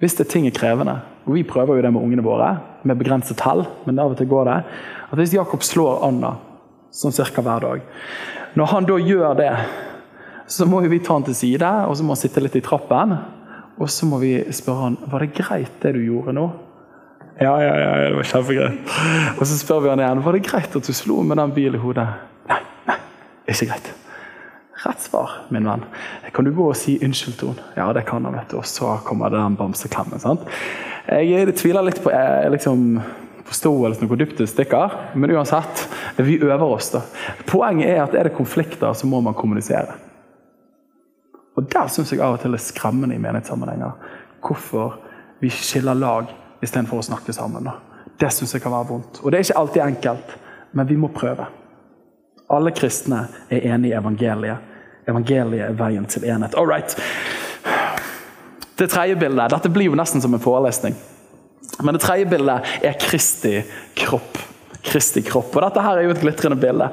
[0.00, 2.48] Hvis det er ting er krevende, og vi prøver jo det med ungene våre,
[2.84, 4.56] med begrenset hell, men av og til går det
[5.10, 6.34] at Hvis Jakob slår Anna
[6.90, 7.80] sånn cirka hver dag
[8.56, 9.52] Når han da gjør det,
[10.46, 13.16] så må vi ta han til side, og så må han sitte litt i trappen.
[13.76, 16.46] Og så må vi spørre han, var det greit det du gjorde nå.
[17.38, 18.94] Ja, ja, ja, det var kjempegreit.
[19.36, 21.76] Og så spør vi han igjen var det greit at du slo med den bilen
[21.76, 22.06] i hodet.
[22.48, 22.96] Nei, nei,
[23.52, 23.90] ikke greit.
[24.86, 25.84] Rett svar, min venn.
[26.32, 27.66] Kan du gå og si unnskyld til henne?
[27.76, 28.60] Ja, det kan han, vet du.
[28.60, 30.22] Og så kommer det den bamseklemmen.
[30.22, 30.48] sant?
[31.06, 32.86] Jeg tviler litt på jeg liksom,
[33.46, 35.84] forståelsen av hvor dypt det stikker, men uansett,
[36.16, 36.90] vi øver oss.
[36.94, 37.04] da.
[37.48, 40.00] Poenget er at er det konflikter, så må man kommunisere.
[41.56, 43.92] Og Der syns jeg av og til det er skremmende i menighetssammenhenger.
[44.44, 44.98] Hvorfor
[45.40, 47.68] vi skiller lag istedenfor å snakke sammen.
[48.18, 49.20] Det syns jeg kan være vondt.
[49.22, 50.36] Og det er ikke alltid enkelt,
[50.72, 51.48] men vi må prøve.
[52.52, 54.72] Alle kristne er enige i evangeliet.
[55.06, 56.54] Evangeliet er veien til enhet.
[56.54, 56.96] All right.
[58.76, 60.96] Det tredje bildet Dette blir jo nesten som en forelesning.
[61.82, 63.58] Men det tredje bildet er Kristi
[63.98, 64.38] kropp.
[64.86, 65.50] Kristi kropp.
[65.56, 66.88] Og Dette her er jo et glitrende bilde.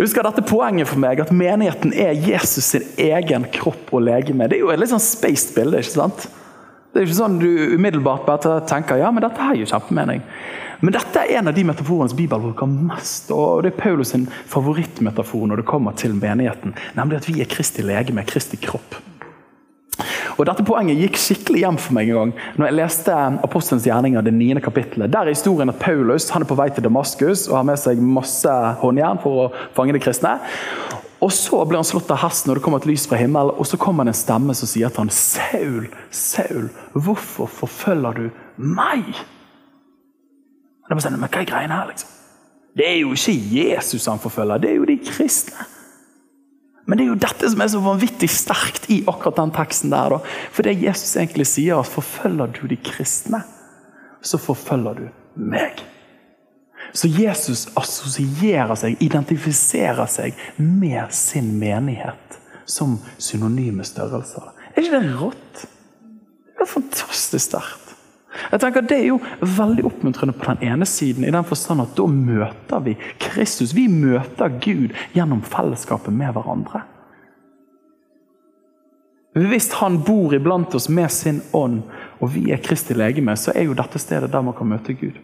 [0.00, 4.48] Husk dette Poenget for meg at menigheten er Jesus sin egen kropp og legeme.
[4.48, 5.82] Det er jo et litt sånn spaced bilde.
[5.82, 6.28] ikke sant?
[6.96, 10.22] Det er ikke sånn du umiddelbart bare tenker ja, men dette har jo kjempemening.
[10.80, 13.28] Men dette er en av de metaforene som Bibelen bruker mest.
[13.36, 16.72] og Det er Paulus sin favorittmetafor når det kommer til menigheten.
[16.96, 18.96] Nemlig at vi er Kristi legeme, Kristi kropp.
[20.36, 24.24] Og Dette poenget gikk skikkelig hjem for meg en gang når jeg leste Apostelens gjerninger,
[24.24, 24.60] det 9.
[24.64, 25.12] kapittelet.
[25.12, 28.00] Der er historien at Paulus han er på vei til Damaskus og har med seg
[28.00, 30.38] masse håndjern for å fange de kristne.
[31.24, 33.56] Og Så blir han slått av hesten, og det kommer et lys fra himmelen.
[33.56, 38.26] Og så kommer det en stemme som sier til han, Saul, Saul, hvorfor forfølger du
[38.56, 39.08] meg?
[40.86, 42.12] Det er sånn, men hva er greiene her, liksom?
[42.76, 45.64] Det er jo ikke Jesus han forfølger, det er jo de kristne.
[46.86, 49.90] Men det er jo dette som er så vanvittig sterkt i akkurat den teksten.
[49.90, 50.12] der.
[50.14, 50.18] Da.
[50.54, 53.42] For det Jesus egentlig sier, at forfølger du de kristne,
[54.22, 55.82] så forfølger du meg.
[56.92, 64.52] Så Jesus assosierer seg, identifiserer seg med sin menighet som synonyme størrelser.
[64.74, 65.66] Er ikke det rått?
[66.56, 67.82] Det er fantastisk sterkt.
[68.50, 71.94] Jeg tenker Det er jo veldig oppmuntrende på den ene siden, i den forstand at
[71.96, 73.72] da møter vi Kristus.
[73.74, 76.82] Vi møter Gud gjennom fellesskapet med hverandre.
[79.36, 81.82] Hvis han bor iblant oss med sin ånd,
[82.20, 85.18] og vi er Kristi legeme, så er jo dette stedet der man kan møte Gud.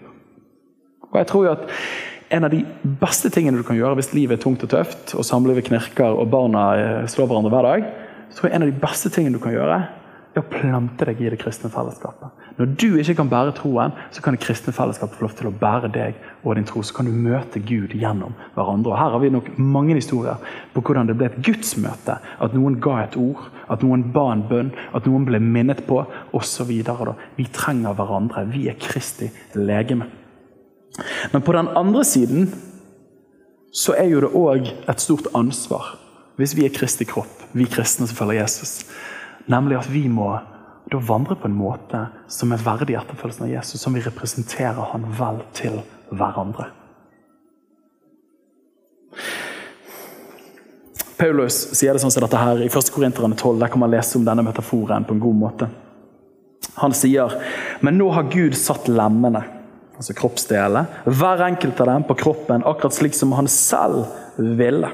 [1.12, 1.68] Og jeg tror jo at
[2.32, 2.62] En av de
[2.96, 6.30] beste tingene du kan gjøre hvis livet er tungt og tøft, og samlivet knirker og
[6.32, 7.82] barna eh, slår hverandre hver dag,
[8.30, 9.76] så tror jeg en av de beste tingene du kan gjøre,
[10.32, 12.32] er å plante deg i det kristne fellesskapet.
[12.56, 15.54] Når du ikke kan bære troen, så kan det kristne fellesskapet få lov til å
[15.60, 16.80] bære deg og din tro.
[16.84, 18.94] Så kan du møte Gud gjennom hverandre.
[18.94, 20.40] Og Her har vi nok mange historier
[20.72, 22.16] på hvordan det ble et gudsmøte.
[22.16, 26.00] At noen ga et ord, at noen ba en bønn, at noen ble minnet på,
[26.32, 26.72] osv.
[27.36, 28.48] Vi trenger hverandre.
[28.52, 29.28] Vi er Kristi
[29.60, 30.21] legeme.
[31.32, 32.52] Men på den andre siden
[33.72, 35.94] så er jo det òg et stort ansvar
[36.40, 38.82] hvis vi er Kristi kropp, vi kristne som følger Jesus.
[39.52, 40.30] Nemlig at vi må
[40.92, 42.00] da vandre på en måte
[42.32, 46.68] som er verdig etterfølgelsen av Jesus, som vi representerer han vel til hverandre.
[51.20, 52.90] Paulus sier det sånn som dette her i 1.
[52.90, 53.60] Korinterne 12.
[53.60, 55.68] Der kan man lese om denne metaforen på en god måte.
[56.80, 57.36] Han sier
[57.84, 59.44] men nå har Gud satt lemmene,
[60.02, 64.04] altså kroppsdelene, hver enkelt av dem på kroppen, akkurat slik som han selv
[64.36, 64.90] ville.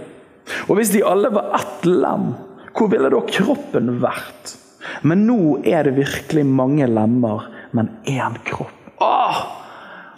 [0.69, 2.33] Og hvis de alle var ett lem,
[2.77, 4.57] hvor ville da kroppen vært?
[5.03, 8.75] Men nå er det virkelig mange lemmer, men én kropp.
[9.05, 9.41] Åh!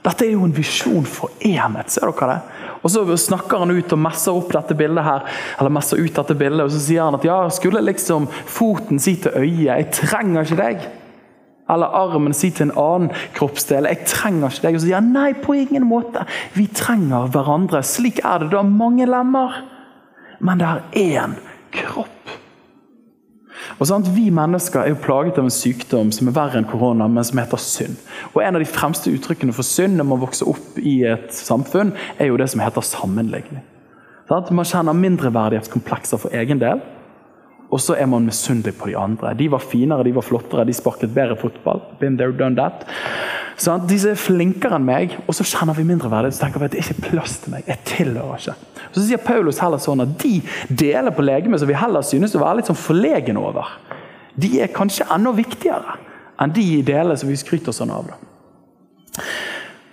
[0.01, 1.91] Dette er jo en visjon for enhet.
[1.93, 2.69] Ser dere det?
[2.81, 5.27] Og Så snakker han ut og messer opp dette bildet her,
[5.61, 9.19] eller messer ut dette bildet, og så sier han at ja, skulle liksom foten si
[9.21, 10.89] til øyet 'Jeg trenger ikke deg'.
[11.71, 14.75] Eller armen si til en annen kroppsdel 'Jeg trenger ikke deg'.
[14.75, 16.27] Og så sier han nei, på ingen måte.
[16.55, 17.83] Vi trenger hverandre.
[17.83, 18.51] Slik er det.
[18.51, 19.63] Det har mange lemmer,
[20.41, 21.35] men det er én
[21.73, 22.21] kropp.
[23.79, 24.09] Og sant?
[24.17, 27.39] Vi mennesker er jo plaget av en sykdom som er verre enn korona, men som
[27.39, 27.97] heter synd.
[28.35, 31.93] Og En av de fremste uttrykkene for synd når man vokser opp i et samfunn,
[32.19, 33.63] er jo det som heter sammenligning.
[34.29, 34.51] Sant?
[34.51, 36.83] Man kjenner mindreverdighetskomplekser for egen del,
[37.71, 39.31] og så er man misunnelig på de andre.
[39.39, 41.85] De var finere, de var flottere, de sparket bedre fotball.
[42.01, 42.83] Been there, done that.
[43.61, 46.35] Sånn, de er flinkere enn meg, og så kjenner vi mindre verdighet.
[46.35, 47.69] Så tenker vi at det er ikke plass til meg.
[47.71, 48.87] Jeg tilhører ikke.
[48.91, 50.41] Så sier Paulus heller sånn at de
[50.83, 53.77] deler på legemet som vi heller synes å være litt sånn forlegen over,
[54.41, 55.99] de er kanskje enda viktigere
[56.41, 58.11] enn de delene som vi skryter sånn av.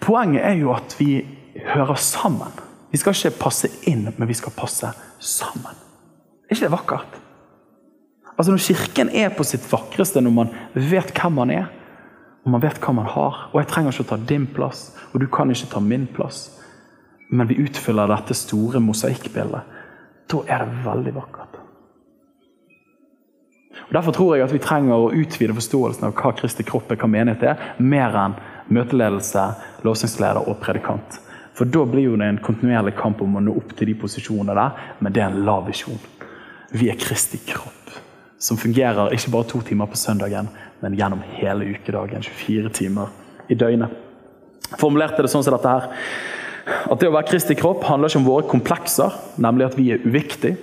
[0.02, 1.20] Poenget er jo at vi
[1.68, 2.64] hører sammen.
[2.90, 5.86] Vi skal ikke passe inn, men vi skal passe sammen.
[6.48, 7.24] Er ikke det vakkert?
[8.38, 11.70] Altså Når Kirken er på sitt vakreste, når man vet hvem man er,
[12.46, 13.48] og man vet hva man har.
[13.52, 16.44] Og jeg trenger ikke å ta din plass, og du kan ikke ta min plass.
[17.34, 19.74] Men vi utfyller dette store mosaikkbildet.
[20.30, 21.58] Da er det veldig vakkert.
[23.88, 27.00] Og Derfor tror jeg at vi trenger å utvide forståelsen av hva Kristi kropp er,
[27.02, 28.38] hva menighet er, mer enn
[28.74, 29.48] møteledelse,
[29.88, 31.20] lovsangsleder og predikant.
[31.58, 34.56] For da blir jo det en kontinuerlig kamp om å nå opp til de posisjonene
[34.60, 36.00] der, men det er en lav visjon.
[36.76, 37.77] Vi er Kristi kropp
[38.40, 40.50] som fungerer ikke bare to timer på søndagen,
[40.82, 42.24] men gjennom hele ukedagen.
[42.24, 43.14] 24 timer
[43.50, 43.94] i døgnet.
[44.78, 45.90] Formulerte det sånn som dette her.
[46.92, 50.04] At det å være Kristi kropp handler ikke om våre komplekser, nemlig at vi er
[50.04, 50.58] uviktige.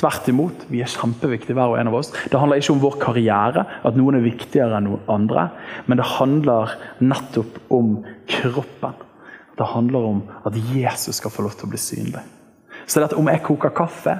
[0.00, 2.08] Tvert imot, vi er kjempeviktige, hver og en av oss.
[2.32, 5.50] Det handler ikke om vår karriere, at noen er viktigere enn noen andre.
[5.84, 6.72] Men det handler
[7.04, 7.98] nettopp om
[8.32, 8.96] kroppen.
[9.60, 12.24] Det handler om at Jesus skal få lov til å bli synlig.
[12.88, 14.16] Så dette, om jeg koker kaffe,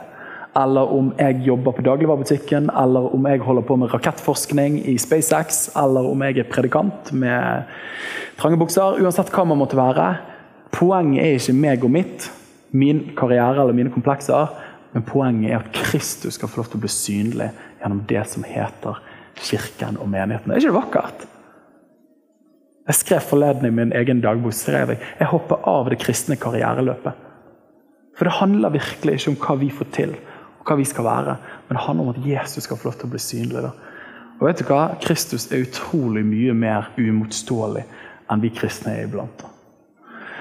[0.57, 5.69] eller om jeg jobber på dagligvarebutikken, eller om jeg holder på med rakettforskning i SpaceX,
[5.79, 7.71] eller om jeg er predikant med
[8.41, 8.99] trange bukser.
[8.99, 10.09] Uansett hva man måtte være.
[10.75, 12.27] Poenget er ikke meg og mitt,
[12.75, 14.51] min karriere eller mine komplekser,
[14.95, 18.47] men poenget er at Kristus skal få lov til å bli synlig gjennom det som
[18.47, 18.99] heter
[19.41, 20.51] kirken og menigheten.
[20.51, 21.27] Er ikke det vakkert?
[22.91, 27.27] Jeg skrev forleden i min egen dagbok skrev jeg, jeg hopper av det kristne karriereløpet.
[28.19, 30.17] For det handler virkelig ikke om hva vi får til,
[30.61, 31.37] og hva vi skal være.
[31.69, 33.65] Men det handler om at Jesus skal få lov til å bli synlig.
[33.65, 33.73] Da.
[34.41, 34.83] Og vet du hva?
[35.03, 37.87] Kristus er utrolig mye mer uimotståelig
[38.31, 39.45] enn vi kristne er iblant.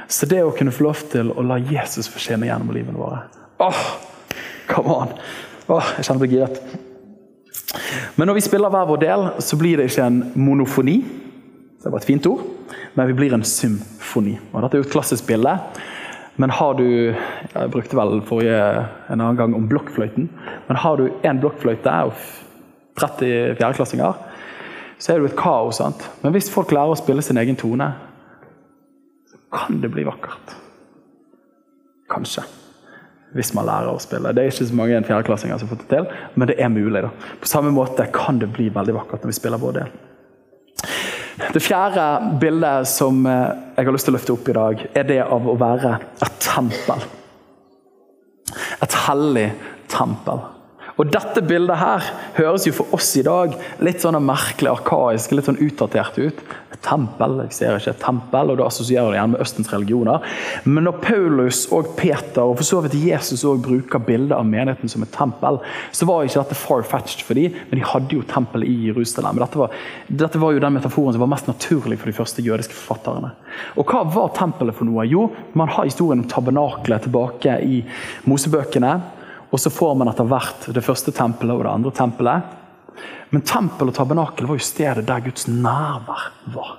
[0.10, 3.28] Så det å kunne få lov til å la Jesus få skinne gjennom livet våre
[3.62, 3.82] Åh,
[4.70, 5.12] come on!
[5.70, 6.62] Åh, jeg kjenner meg giret.
[8.16, 10.96] Men når vi spiller hver vår del, så blir det ikke en monofoni.
[11.84, 12.46] Det var et fint ord.
[12.96, 14.38] Men vi blir en symfoni.
[14.54, 15.54] Og Dette er jo et klassisk bilde.
[16.40, 18.60] Men har du Jeg brukte vel forrige
[19.10, 20.30] en annen gang om blokkfløyten.
[20.68, 22.14] Men har du én blokkfløyte og
[23.00, 24.14] 30 fjerdeklassinger,
[25.00, 25.80] så er det jo et kaos.
[25.80, 26.10] sant?
[26.24, 27.92] Men hvis folk lærer å spille sin egen tone,
[29.28, 30.56] så kan det bli vakkert.
[32.12, 32.44] Kanskje.
[33.34, 34.34] Hvis man lærer å spille.
[34.34, 37.04] Det er ikke så mange fjerdeklassinger som har fått det til, men det er mulig.
[37.04, 37.10] da.
[37.42, 39.92] På samme måte kan det bli veldig vakkert når vi spiller vår del.
[41.40, 42.06] Det fjerde
[42.42, 45.48] bildet som eh, jeg har lyst til å løfte opp i dag, er det av
[45.48, 47.04] å være et tempel.
[48.84, 49.48] Et hellig
[49.92, 50.44] tempel.
[51.00, 52.04] Og Dette bildet her
[52.36, 53.54] høres jo for oss i dag
[53.86, 56.42] litt sånn merkelig, arkaisk, litt sånn utdatert ut.
[56.76, 60.26] Et tempel, jeg ser ikke et tempel, og da assosierer det gjerne med Østens religioner.
[60.68, 64.92] Men når Paulus og Peter og for så vidt Jesus også bruker bildet av menigheten
[64.92, 65.62] som et tempel,
[65.96, 69.40] så var ikke dette far-fetched for dem, men de hadde jo tempel i Jerusalem.
[69.40, 69.78] Dette var,
[70.24, 73.32] dette var jo den metaforen som var mest naturlig for de første jødiske forfatterne.
[73.80, 75.08] Og hva var tempelet for noe?
[75.08, 77.80] Jo, man har historien om tabernaklet tilbake i
[78.28, 78.98] Mosebøkene.
[79.50, 82.58] Og så får man etter hvert det første tempelet og det andre tempelet.
[83.30, 86.78] Men tempel og tabernakel var jo stedet der Guds nærvær var.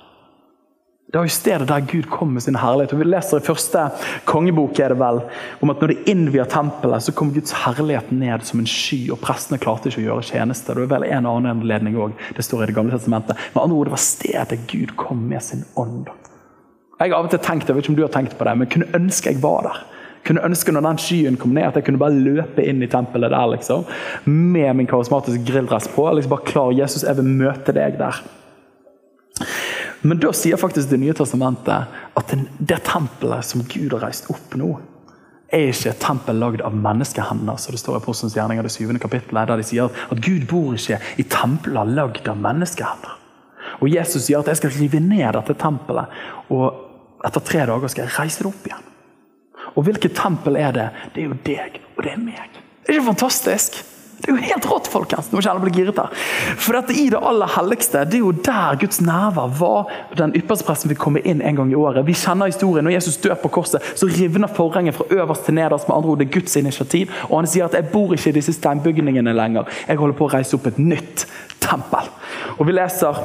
[1.11, 2.93] Det var jo stedet der Gud kom med sin herlighet.
[2.93, 3.81] Og Vi leser i første
[4.25, 5.19] kongebok er det vel,
[5.59, 9.19] om at når de innvier tempelet, så kom Guds herlighet ned som en sky, og
[9.19, 10.71] prestene klarte ikke å gjøre tjeneste.
[10.71, 13.35] Det var vel en annen anledning òg, det står i Det gamle testamentet.
[13.51, 16.07] Med andre ord, det var stedet Gud kom med sin ånd.
[17.01, 18.55] Jeg har av og til tenkt, jeg vet ikke om du har tenkt på det,
[18.55, 19.83] men kunne ønske jeg var der.
[20.27, 23.33] Kunne ønske når den skyen kom ned, at jeg kunne bare løpe inn i tempelet
[23.33, 23.87] der liksom,
[24.29, 26.05] med min karismatiske grilldress på.
[26.13, 28.21] liksom bare klar, Jesus, jeg vil møte deg der.
[30.01, 34.55] Men da sier faktisk Det nye testamentet at det tempelet som Gud har reist opp
[34.59, 34.73] nå,
[35.51, 39.01] er ikke et tempel lagd av menneskehender, så det står i Apostelens gjerninger, det syvende
[39.03, 43.17] kapittelet, der de sier at Gud bor ikke i templer lagd av menneskehender.
[43.81, 46.21] Og Jesus sier at jeg skal rive ned dette tempelet,
[46.53, 48.87] og etter tre dager skal jeg reise det opp igjen.
[49.75, 50.89] Og hvilket tempel er det?
[51.15, 52.59] Det er jo deg, og det er meg.
[52.81, 53.81] Det er ikke fantastisk?
[54.21, 55.31] Det er jo helt rått, folkens!
[55.31, 56.25] Nå må ikke alle bli giret her.
[56.61, 59.93] For dette i det aller helligste, det er jo der Guds nærvær var.
[60.19, 62.05] Den ypperste presten vil komme inn en gang i året.
[62.05, 62.85] Vi kjenner historien.
[62.85, 65.89] Når Jesus dør på korset, så rivner forhenget fra øverst til nederst.
[65.89, 67.15] Med andre ord, det er Guds initiativ.
[67.31, 69.65] Og han sier at 'jeg bor ikke i disse steinbygningene lenger'.
[69.87, 71.25] Jeg holder på å reise opp et nytt
[71.59, 72.05] tempel.
[72.59, 73.17] Og vi leser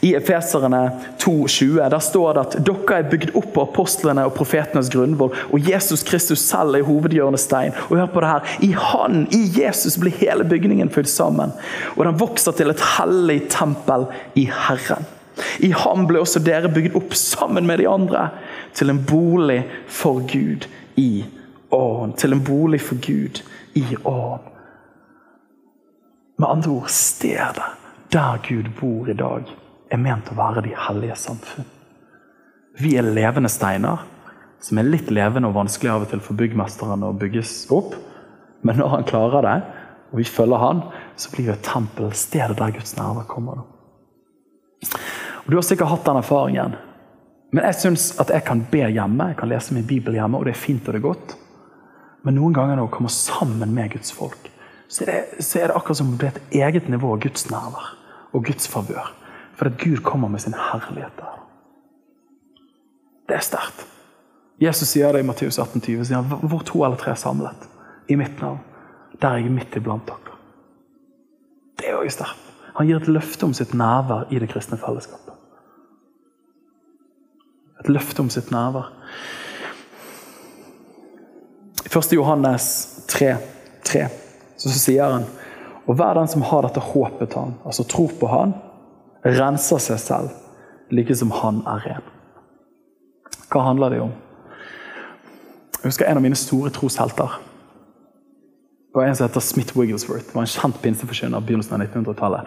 [0.00, 0.82] i Efeserene
[1.22, 5.70] 2,20 der står det at dere er bygd opp på apostlene og profetenes grunnvoll, og
[5.70, 7.74] Jesus Kristus selv er hovedhjørnestein.
[7.88, 11.52] Og hør på det her, I Han, i Jesus, blir hele bygningen fylt sammen.
[11.96, 15.06] Og den vokser til et hellig tempel i Herren.
[15.60, 18.30] I ham ble også dere bygd opp sammen med de andre
[18.76, 19.60] til en bolig
[19.92, 20.64] for Gud
[20.96, 21.26] i
[21.74, 22.16] ånd.
[22.16, 23.42] Til en bolig for Gud
[23.76, 24.48] i ånd.
[26.38, 27.68] Med andre ord stedet
[28.12, 29.48] der Gud bor i dag
[29.92, 31.66] er ment å være de hellige samfunn.
[32.80, 34.02] Vi er levende steiner,
[34.60, 37.94] som er litt levende og vanskelig av og til for byggmesteren å bygges opp.
[38.66, 39.56] Men når han klarer det,
[40.10, 40.82] og vi følger han,
[41.16, 43.64] så blir jo et tempel stedet der Guds nærvær kommer.
[45.44, 46.76] Og Du har sikkert hatt den erfaringen.
[47.54, 50.48] Men jeg syns at jeg kan be hjemme, jeg kan lese min bibel hjemme, og
[50.48, 51.36] det er fint og det er godt.
[52.26, 54.50] Men noen ganger når jeg kommer sammen med Guds folk,
[54.90, 57.22] så er det, så er det akkurat som om det blir et eget nivå av
[57.22, 57.92] Guds nærvær
[58.34, 59.12] og Guds favør.
[59.56, 61.36] For at Gud kommer med sin herlighet der.
[63.28, 63.86] Det er sterkt.
[64.60, 67.66] Jesus sier det i Matteus 18, 20, sier han, hvor to eller tre er samlet
[68.08, 68.60] i mitt navn.
[69.20, 70.36] Der er jeg midt iblant dere.
[71.76, 72.42] Det er jo sterkt.
[72.76, 75.32] Han gir et løfte om sitt nærvær i det kristne fellesskapet.
[77.80, 78.90] Et løfte om sitt nærvær.
[81.86, 82.12] I 1.
[82.12, 82.66] Johannes
[83.08, 83.36] 3,
[83.84, 84.06] 3
[84.56, 85.26] så sier han
[85.86, 88.56] og hver den som har dette håpet han, altså tror på han,
[89.34, 90.30] renser seg selv,
[90.94, 92.06] like som han er ren.
[93.50, 94.14] Hva handler det om?
[95.76, 97.38] Jeg husker en av mine store troshelter.
[98.96, 100.26] Det var En som heter Smith Wigglesworth.
[100.26, 102.46] Det var En kjent pinseforkynner på begynnelsen av 1900-tallet.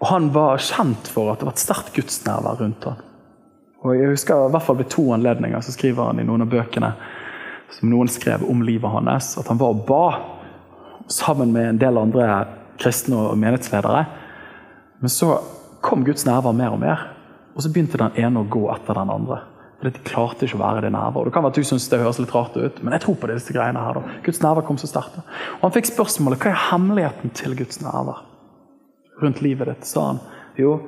[0.00, 3.00] Og Han var kjent for at det var et sterkt gudsnærvær rundt ham.
[3.82, 6.50] Og jeg husker i hvert fall Ved to anledninger så skriver han i noen av
[6.50, 6.92] bøkene
[7.70, 10.04] som noen skrev om livet hans, at han var og ba
[11.10, 12.44] sammen med en del andre
[12.78, 14.04] kristne og menighetsledere.
[15.00, 15.40] Men så
[15.86, 17.04] kom Guds nærvær mer og mer.
[17.56, 19.40] Og så begynte den ene å gå etter den andre.
[19.78, 21.28] Fordi De klarte ikke å være det nærværet.
[21.28, 23.28] Det kan være at du synes det høres litt rart ut, men jeg tror på
[23.30, 23.98] disse greiene her.
[23.98, 24.20] Da.
[24.24, 25.18] Guds nærvær kom så sterkt.
[25.58, 28.24] Og Han fikk spørsmålet hva er hemmeligheten til Guds nærvær
[29.22, 29.86] rundt livet ditt.
[29.88, 30.20] sa han
[30.56, 30.78] jo,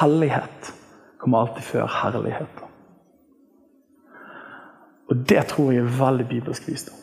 [0.00, 0.72] hellighet
[1.22, 2.62] kommer alltid før herlighet.
[5.10, 6.94] Og det tror jeg er veldig bibelsk visdom.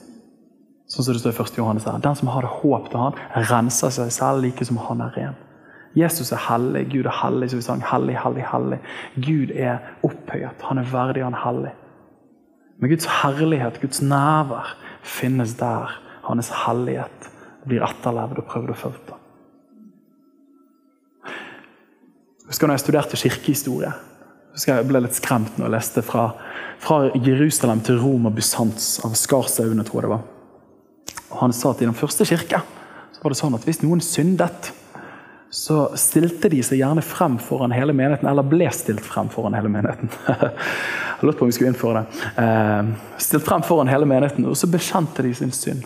[0.92, 1.58] Sånn som det står i 1.
[1.58, 2.00] Johannes her.
[2.04, 5.38] Den som har det håp til han, renser seg selv like som han er ren.
[5.96, 7.84] Jesus er hellig, Gud er hellig, som vi sang.
[7.86, 8.80] Hellig, hellig, hellig.
[9.16, 10.64] Gud er opphøyet.
[10.70, 11.74] Han er verdig, han er hellig.
[12.82, 15.92] Men Guds herlighet, Guds nærvær, finnes der
[16.24, 17.30] hans hellighet
[17.68, 19.14] blir etterlevd og prøvd og fulgt.
[22.48, 23.94] Husker når jeg studerte kirkehistorie.
[24.54, 26.28] Husker Jeg ble litt skremt når jeg leste fra,
[26.82, 30.26] fra Jerusalem til Rom og Bysants av Skarsaune, tror jeg det var.
[31.32, 32.62] Og Han sa at i den første kirke
[33.14, 34.74] så var det sånn at hvis noen syndet
[35.54, 39.70] så stilte de seg gjerne frem foran hele menigheten, eller ble stilt frem foran hele
[39.70, 40.10] menigheten.
[40.34, 42.30] Jeg lurte på om vi skulle innføre det.
[42.42, 42.88] Eh,
[43.22, 45.84] stilt frem foran hele menigheten, og så bekjente de sin synd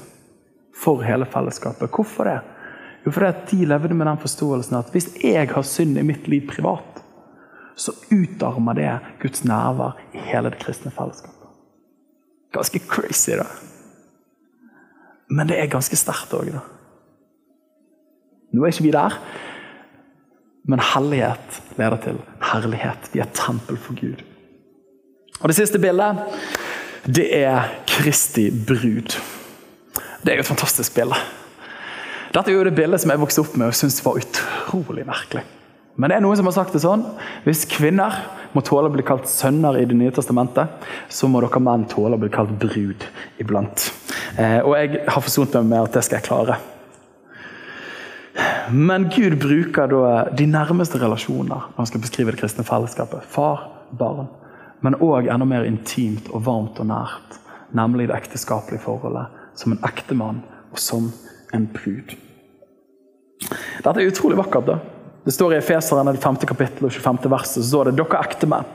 [0.77, 1.91] for hele fellesskapet.
[1.91, 2.37] Hvorfor det?
[3.03, 6.29] Jo, fordi at de levde med den forståelsen at hvis jeg har synd i mitt
[6.31, 7.03] liv privat,
[7.75, 11.51] så utarmer det Guds nærvær i hele det kristne fellesskapet.
[12.55, 13.49] Ganske crazy, da.
[15.27, 16.63] Men det er ganske sterkt òg, da.
[18.55, 19.19] Nå er ikke vi der,
[20.67, 22.19] men hellighet leder til
[22.51, 23.09] herlighet.
[23.13, 24.23] Vi er tempel for Gud.
[25.41, 26.17] Og Det siste bildet
[27.07, 29.15] det er Kristi brud.
[30.23, 31.15] Det er jo et fantastisk bilde.
[32.33, 35.45] Dette er jo det bildet som jeg vokste opp med og syntes var utrolig merkelig.
[35.97, 37.05] Men det er noen som har sagt det sånn.
[37.45, 38.13] Hvis kvinner
[38.53, 40.67] må tåle å bli kalt sønner i Det nye testamentet,
[41.09, 43.07] så må dere menn tåle å bli kalt brud
[43.41, 43.87] iblant.
[44.37, 46.59] Eh, og jeg har forsont meg med at det skal jeg klare.
[48.71, 53.25] Men Gud bruker da de nærmeste relasjoner når han skal beskrive det kristne fellesskapet.
[53.31, 53.63] Far,
[53.97, 54.27] barn.
[54.85, 57.39] Men òg enda mer intimt og varmt og nært.
[57.75, 59.33] Nemlig det ekteskapelige forholdet.
[59.57, 61.09] Som en ektemann og som
[61.55, 62.13] en brud.
[63.83, 64.67] Dette er utrolig vakkert.
[64.67, 64.79] da.
[65.25, 66.35] Det står i Efeseren, det 5.
[66.47, 67.29] kapittel og 25.
[67.31, 68.69] verset, så står det dere ektemenn.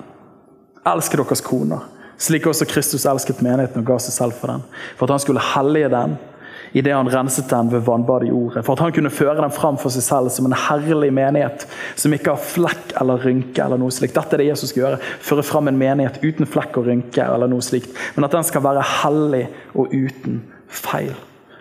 [0.84, 1.84] Elsker deres koner,
[2.18, 4.64] slik også Kristus elsket menigheten og ga seg selv for den.
[4.98, 6.16] For at han skulle hellige den
[6.72, 8.64] idet han renset den ved vannbadet i ordet.
[8.64, 11.66] For at han kunne føre den fram for seg selv som en herlig menighet
[12.00, 13.62] som ikke har flekk eller rynke.
[13.64, 14.16] eller noe slikt.
[14.16, 15.00] Dette er det Jesus skal gjøre.
[15.20, 17.22] Føre fram en menighet uten flekk og rynke.
[17.22, 17.92] eller noe slikt.
[18.16, 21.14] Men at den skal være hellig og uten feil.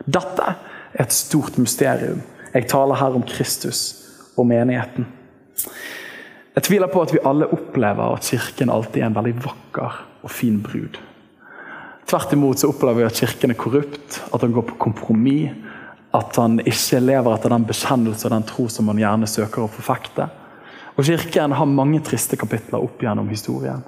[0.05, 0.53] Dette
[0.93, 2.21] er et stort mysterium.
[2.53, 3.83] Jeg taler her om Kristus
[4.37, 5.07] og menigheten.
[6.55, 10.31] Jeg tviler på at vi alle opplever at Kirken alltid er en veldig vakker og
[10.31, 10.99] fin brud.
[12.11, 15.53] Tvert imot så opplever vi at Kirken er korrupt, at han går på kompromiss.
[16.11, 19.69] At han ikke lever etter den bekjennelse og den tro som han gjerne søker å
[19.71, 20.25] forfekte.
[20.99, 23.79] Og Kirken har mange triste kapitler opp gjennom historien.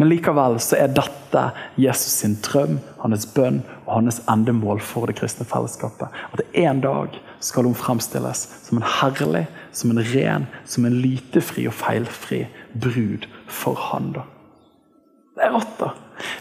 [0.00, 1.44] Men likevel så er dette
[1.78, 6.10] Jesus sin drøm, hans bønn og hans endemål for det kristne fellesskapet.
[6.34, 11.70] At en dag skal hun fremstilles som en herlig som en ren, som en lytefri
[11.70, 14.10] og feilfri brud for han.
[14.18, 14.26] da.
[15.38, 15.94] Det er rått, da.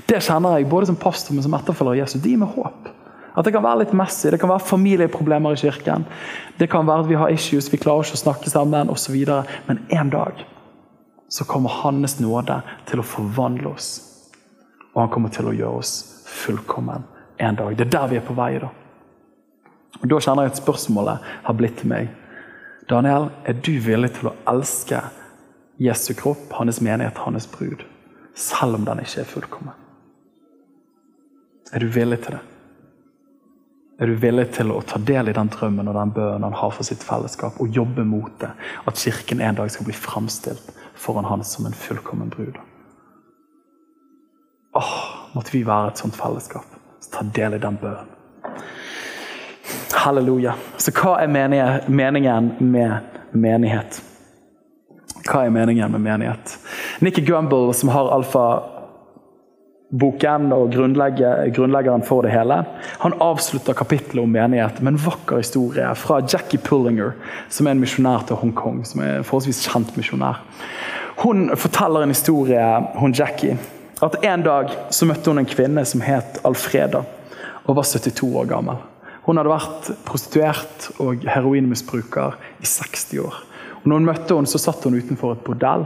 [0.05, 2.21] Det kjenner jeg både som pastor men som etterfølger av Jesus.
[2.21, 2.89] De med håp.
[3.35, 6.05] At Det kan være litt messig, det kan være familieproblemer i kirken.
[6.59, 9.15] Det kan være at vi har issues, vi klarer ikke å snakke sammen osv.
[9.67, 10.45] Men en dag
[11.29, 13.89] så kommer Hans nåde til å forvandle oss.
[14.95, 17.05] Og han kommer til å gjøre oss fullkommen
[17.37, 17.77] en dag.
[17.77, 18.57] Det er der vi er på vei.
[18.59, 18.69] Da
[20.01, 22.09] Og da kjenner jeg at spørsmålet har blitt til meg.
[22.89, 25.01] Daniel, er du villig til å elske
[25.79, 27.85] Jesu kropp, hans menighet, hans brud,
[28.35, 29.75] selv om den ikke er fullkommen?
[31.73, 32.45] Er du villig til det?
[33.99, 36.71] Er du villig til å ta del i den drømmen og den bønnen han har
[36.71, 38.53] for sitt fellesskap, og jobbe mot det?
[38.87, 42.55] At Kirken en dag skal bli framstilt foran han som en fullkommen brud?
[44.79, 44.95] Åh,
[45.35, 46.77] måtte vi være et sånt fellesskap.
[47.03, 48.15] Så ta del i den bønnen.
[49.99, 50.55] Halleluja.
[50.79, 53.99] Så hva er meningen med menighet?
[55.27, 56.55] Hva er meningen med menighet?
[56.99, 58.53] Nikki Grumble, som har Alfa-boken
[60.51, 62.65] og grunnleggeren for det hele,
[62.99, 67.11] han avslutter kapittelet om menighet med en vakker historie fra Jackie Pullinger,
[67.47, 68.85] som er en misjonær til Hongkong.
[68.85, 70.35] som er en forholdsvis kjent misjonær.
[71.23, 73.57] Hun forteller en historie, hun Jackie,
[74.01, 77.03] at en dag så møtte hun en kvinne som het Alfreda,
[77.65, 78.75] og var 72 år gammel.
[79.23, 83.35] Hun hadde vært prostituert og heroinmisbruker i 60 år.
[83.83, 85.85] Og når hun møtte henne, så satt hun utenfor et bordell.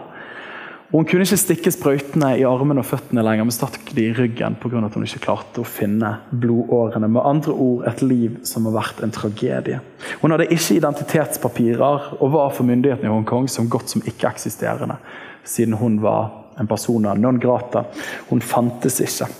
[0.93, 4.13] Og Hun kunne ikke stikke sprøytene i armene og føttene lenger, men stakk de i
[4.13, 4.77] ryggen pga.
[4.85, 7.09] at hun ikke klarte å finne blodårene.
[7.09, 9.79] Med andre ord et liv som har vært en tragedie.
[10.21, 14.99] Hun hadde ikke identitetspapirer og var for myndighetene i Hongkong som godt som ikke-eksisterende,
[15.43, 16.29] siden hun var
[16.59, 17.85] en person av non grata.
[18.29, 19.31] Hun fantes ikke.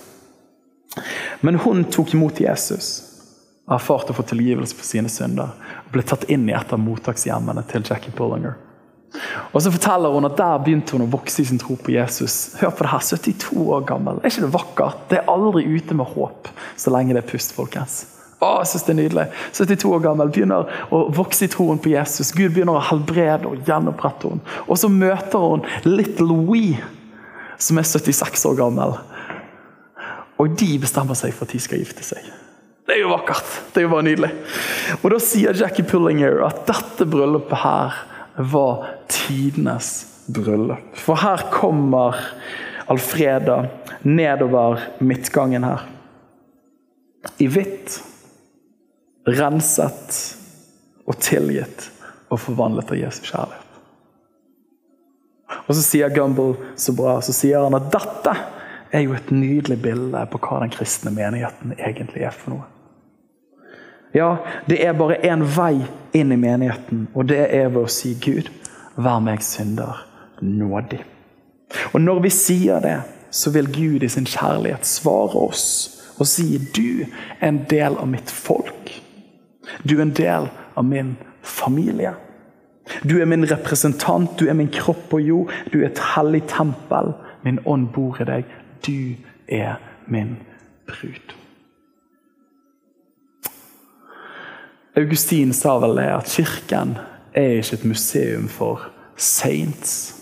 [1.42, 3.14] Men hun tok imot Jesus
[3.70, 5.54] erfarte å få tilgivelse for sine synder.
[5.86, 8.58] Og ble tatt inn i et av mottakshjemmene til Jackie Pullinger.
[9.54, 12.56] Og så forteller hun at Der begynte hun å vokse i sin tro på Jesus.
[12.62, 14.20] Hør på det her, 72 år gammel.
[14.22, 15.06] Er ikke det vakkert?
[15.12, 16.50] Det er aldri ute med håp
[16.80, 18.04] så lenge det er pust, folkens.
[18.44, 19.26] Å, jeg synes det er nydelig.
[19.56, 22.34] 72 år gammel, begynner å vokse i troen på Jesus.
[22.36, 24.56] Gud begynner å helbrede og gjenopprette henne.
[24.68, 26.64] Og så møter hun Little We,
[27.62, 28.98] som er 76 år gammel.
[30.42, 32.26] Og de bestemmer seg for at de skal gifte seg.
[32.84, 33.48] Det er jo vakkert.
[33.72, 34.32] Det er jo bare nydelig.
[35.00, 38.02] Og Da sier Jackie Pullinger at dette bryllupet her
[38.36, 40.98] var tidenes bryllup.
[40.98, 42.16] For her kommer
[42.86, 43.66] Alfreda
[44.02, 45.82] nedover midtgangen her.
[47.38, 48.02] I hvitt,
[49.28, 50.18] renset
[51.08, 51.88] og tilgitt
[52.32, 53.60] og forvandlet av Jesu kjærlighet.
[55.64, 58.34] Og så sier Gumbel så bra, så sier han at dette
[58.94, 62.68] er jo et nydelig bilde på hva den kristne menigheten egentlig er for noe.
[64.14, 64.38] Ja,
[64.70, 65.82] det er bare én vei
[66.14, 68.52] inn i menigheten, og det er ved å si Gud,
[68.96, 70.06] vær meg synder
[70.42, 71.02] nådig.
[71.94, 73.00] Og når vi sier det,
[73.34, 75.66] så vil Gud i sin kjærlighet svare oss
[76.22, 77.08] og si du
[77.40, 78.92] er en del av mitt folk.
[79.82, 82.14] Du er en del av min familie.
[83.02, 87.16] Du er min representant, du er min kropp på jord, du er et hellig tempel.
[87.44, 88.52] Min ånd bor i deg.
[88.86, 89.16] Du
[89.48, 90.38] er min
[90.88, 91.34] brud.
[94.96, 96.92] Augustin sa vel det at kirken
[97.34, 98.84] er ikke et museum for
[99.18, 100.14] saints,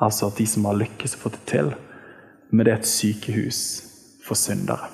[0.00, 1.68] altså at de som har lykkes og fått det til,
[2.48, 3.58] men det er et sykehus
[4.24, 4.88] for syndere.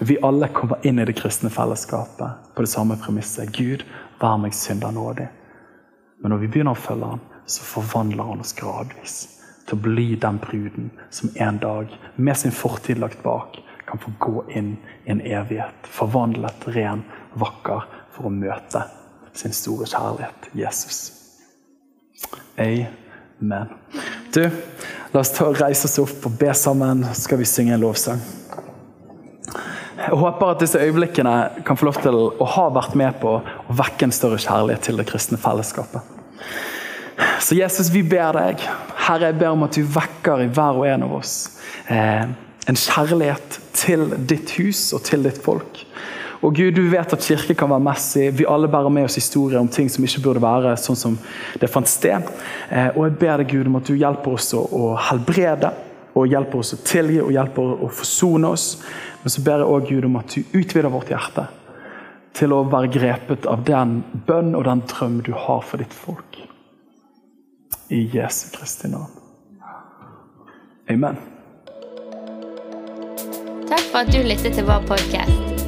[0.00, 3.52] Vi alle kommer inn i det kristne fellesskapet på det samme premisset.
[3.52, 3.84] Gud,
[4.22, 5.28] vær meg synder nådig.
[6.22, 9.16] Men når vi begynner å følge han, så forvandler han oss gradvis
[9.68, 14.12] til å bli den bruden som en dag, med sin fortid lagt bak, kan få
[14.18, 15.84] gå inn i en evighet.
[15.84, 17.04] Forvandlet, ren,
[17.34, 18.82] vakker, for å møte
[19.36, 21.12] sin store kjærlighet, Jesus.
[22.58, 23.70] Amen.
[24.34, 24.42] Du,
[25.12, 27.84] la oss ta og reise oss opp og be sammen, så skal vi synge en
[27.84, 28.22] lovsang.
[29.98, 31.34] Jeg håper at disse øyeblikkene
[31.66, 35.00] kan få lov til å ha vært med på å vekke en større kjærlighet til
[35.00, 36.14] det kristne fellesskapet.
[37.42, 38.62] Så Jesus, vi ber deg,
[39.08, 41.34] Herre, jeg ber om at du vekker i hver og en av oss
[41.90, 42.30] eh,
[42.68, 45.82] en kjærlighet til ditt hus og til ditt folk.
[46.42, 48.28] Og Gud, du vet at kirke kan være messig.
[48.38, 51.18] Vi alle bærer med oss historier om ting som ikke burde være sånn som
[51.58, 52.28] det fant sted.
[52.70, 55.72] Eh, og jeg ber deg, Gud, om at du hjelper oss å helbrede,
[56.14, 58.68] og hjelper oss å tilgi og hjelper å forsone oss.
[59.22, 61.48] Men så ber jeg òg Gud om at du utvider vårt hjerte
[62.38, 66.38] til å være grepet av den bønn og den drøm du har for ditt folk.
[67.90, 69.10] I Jesu Kristi navn.
[70.88, 71.18] Amen.
[73.68, 75.67] Takk for at du lyttet til vår podkast.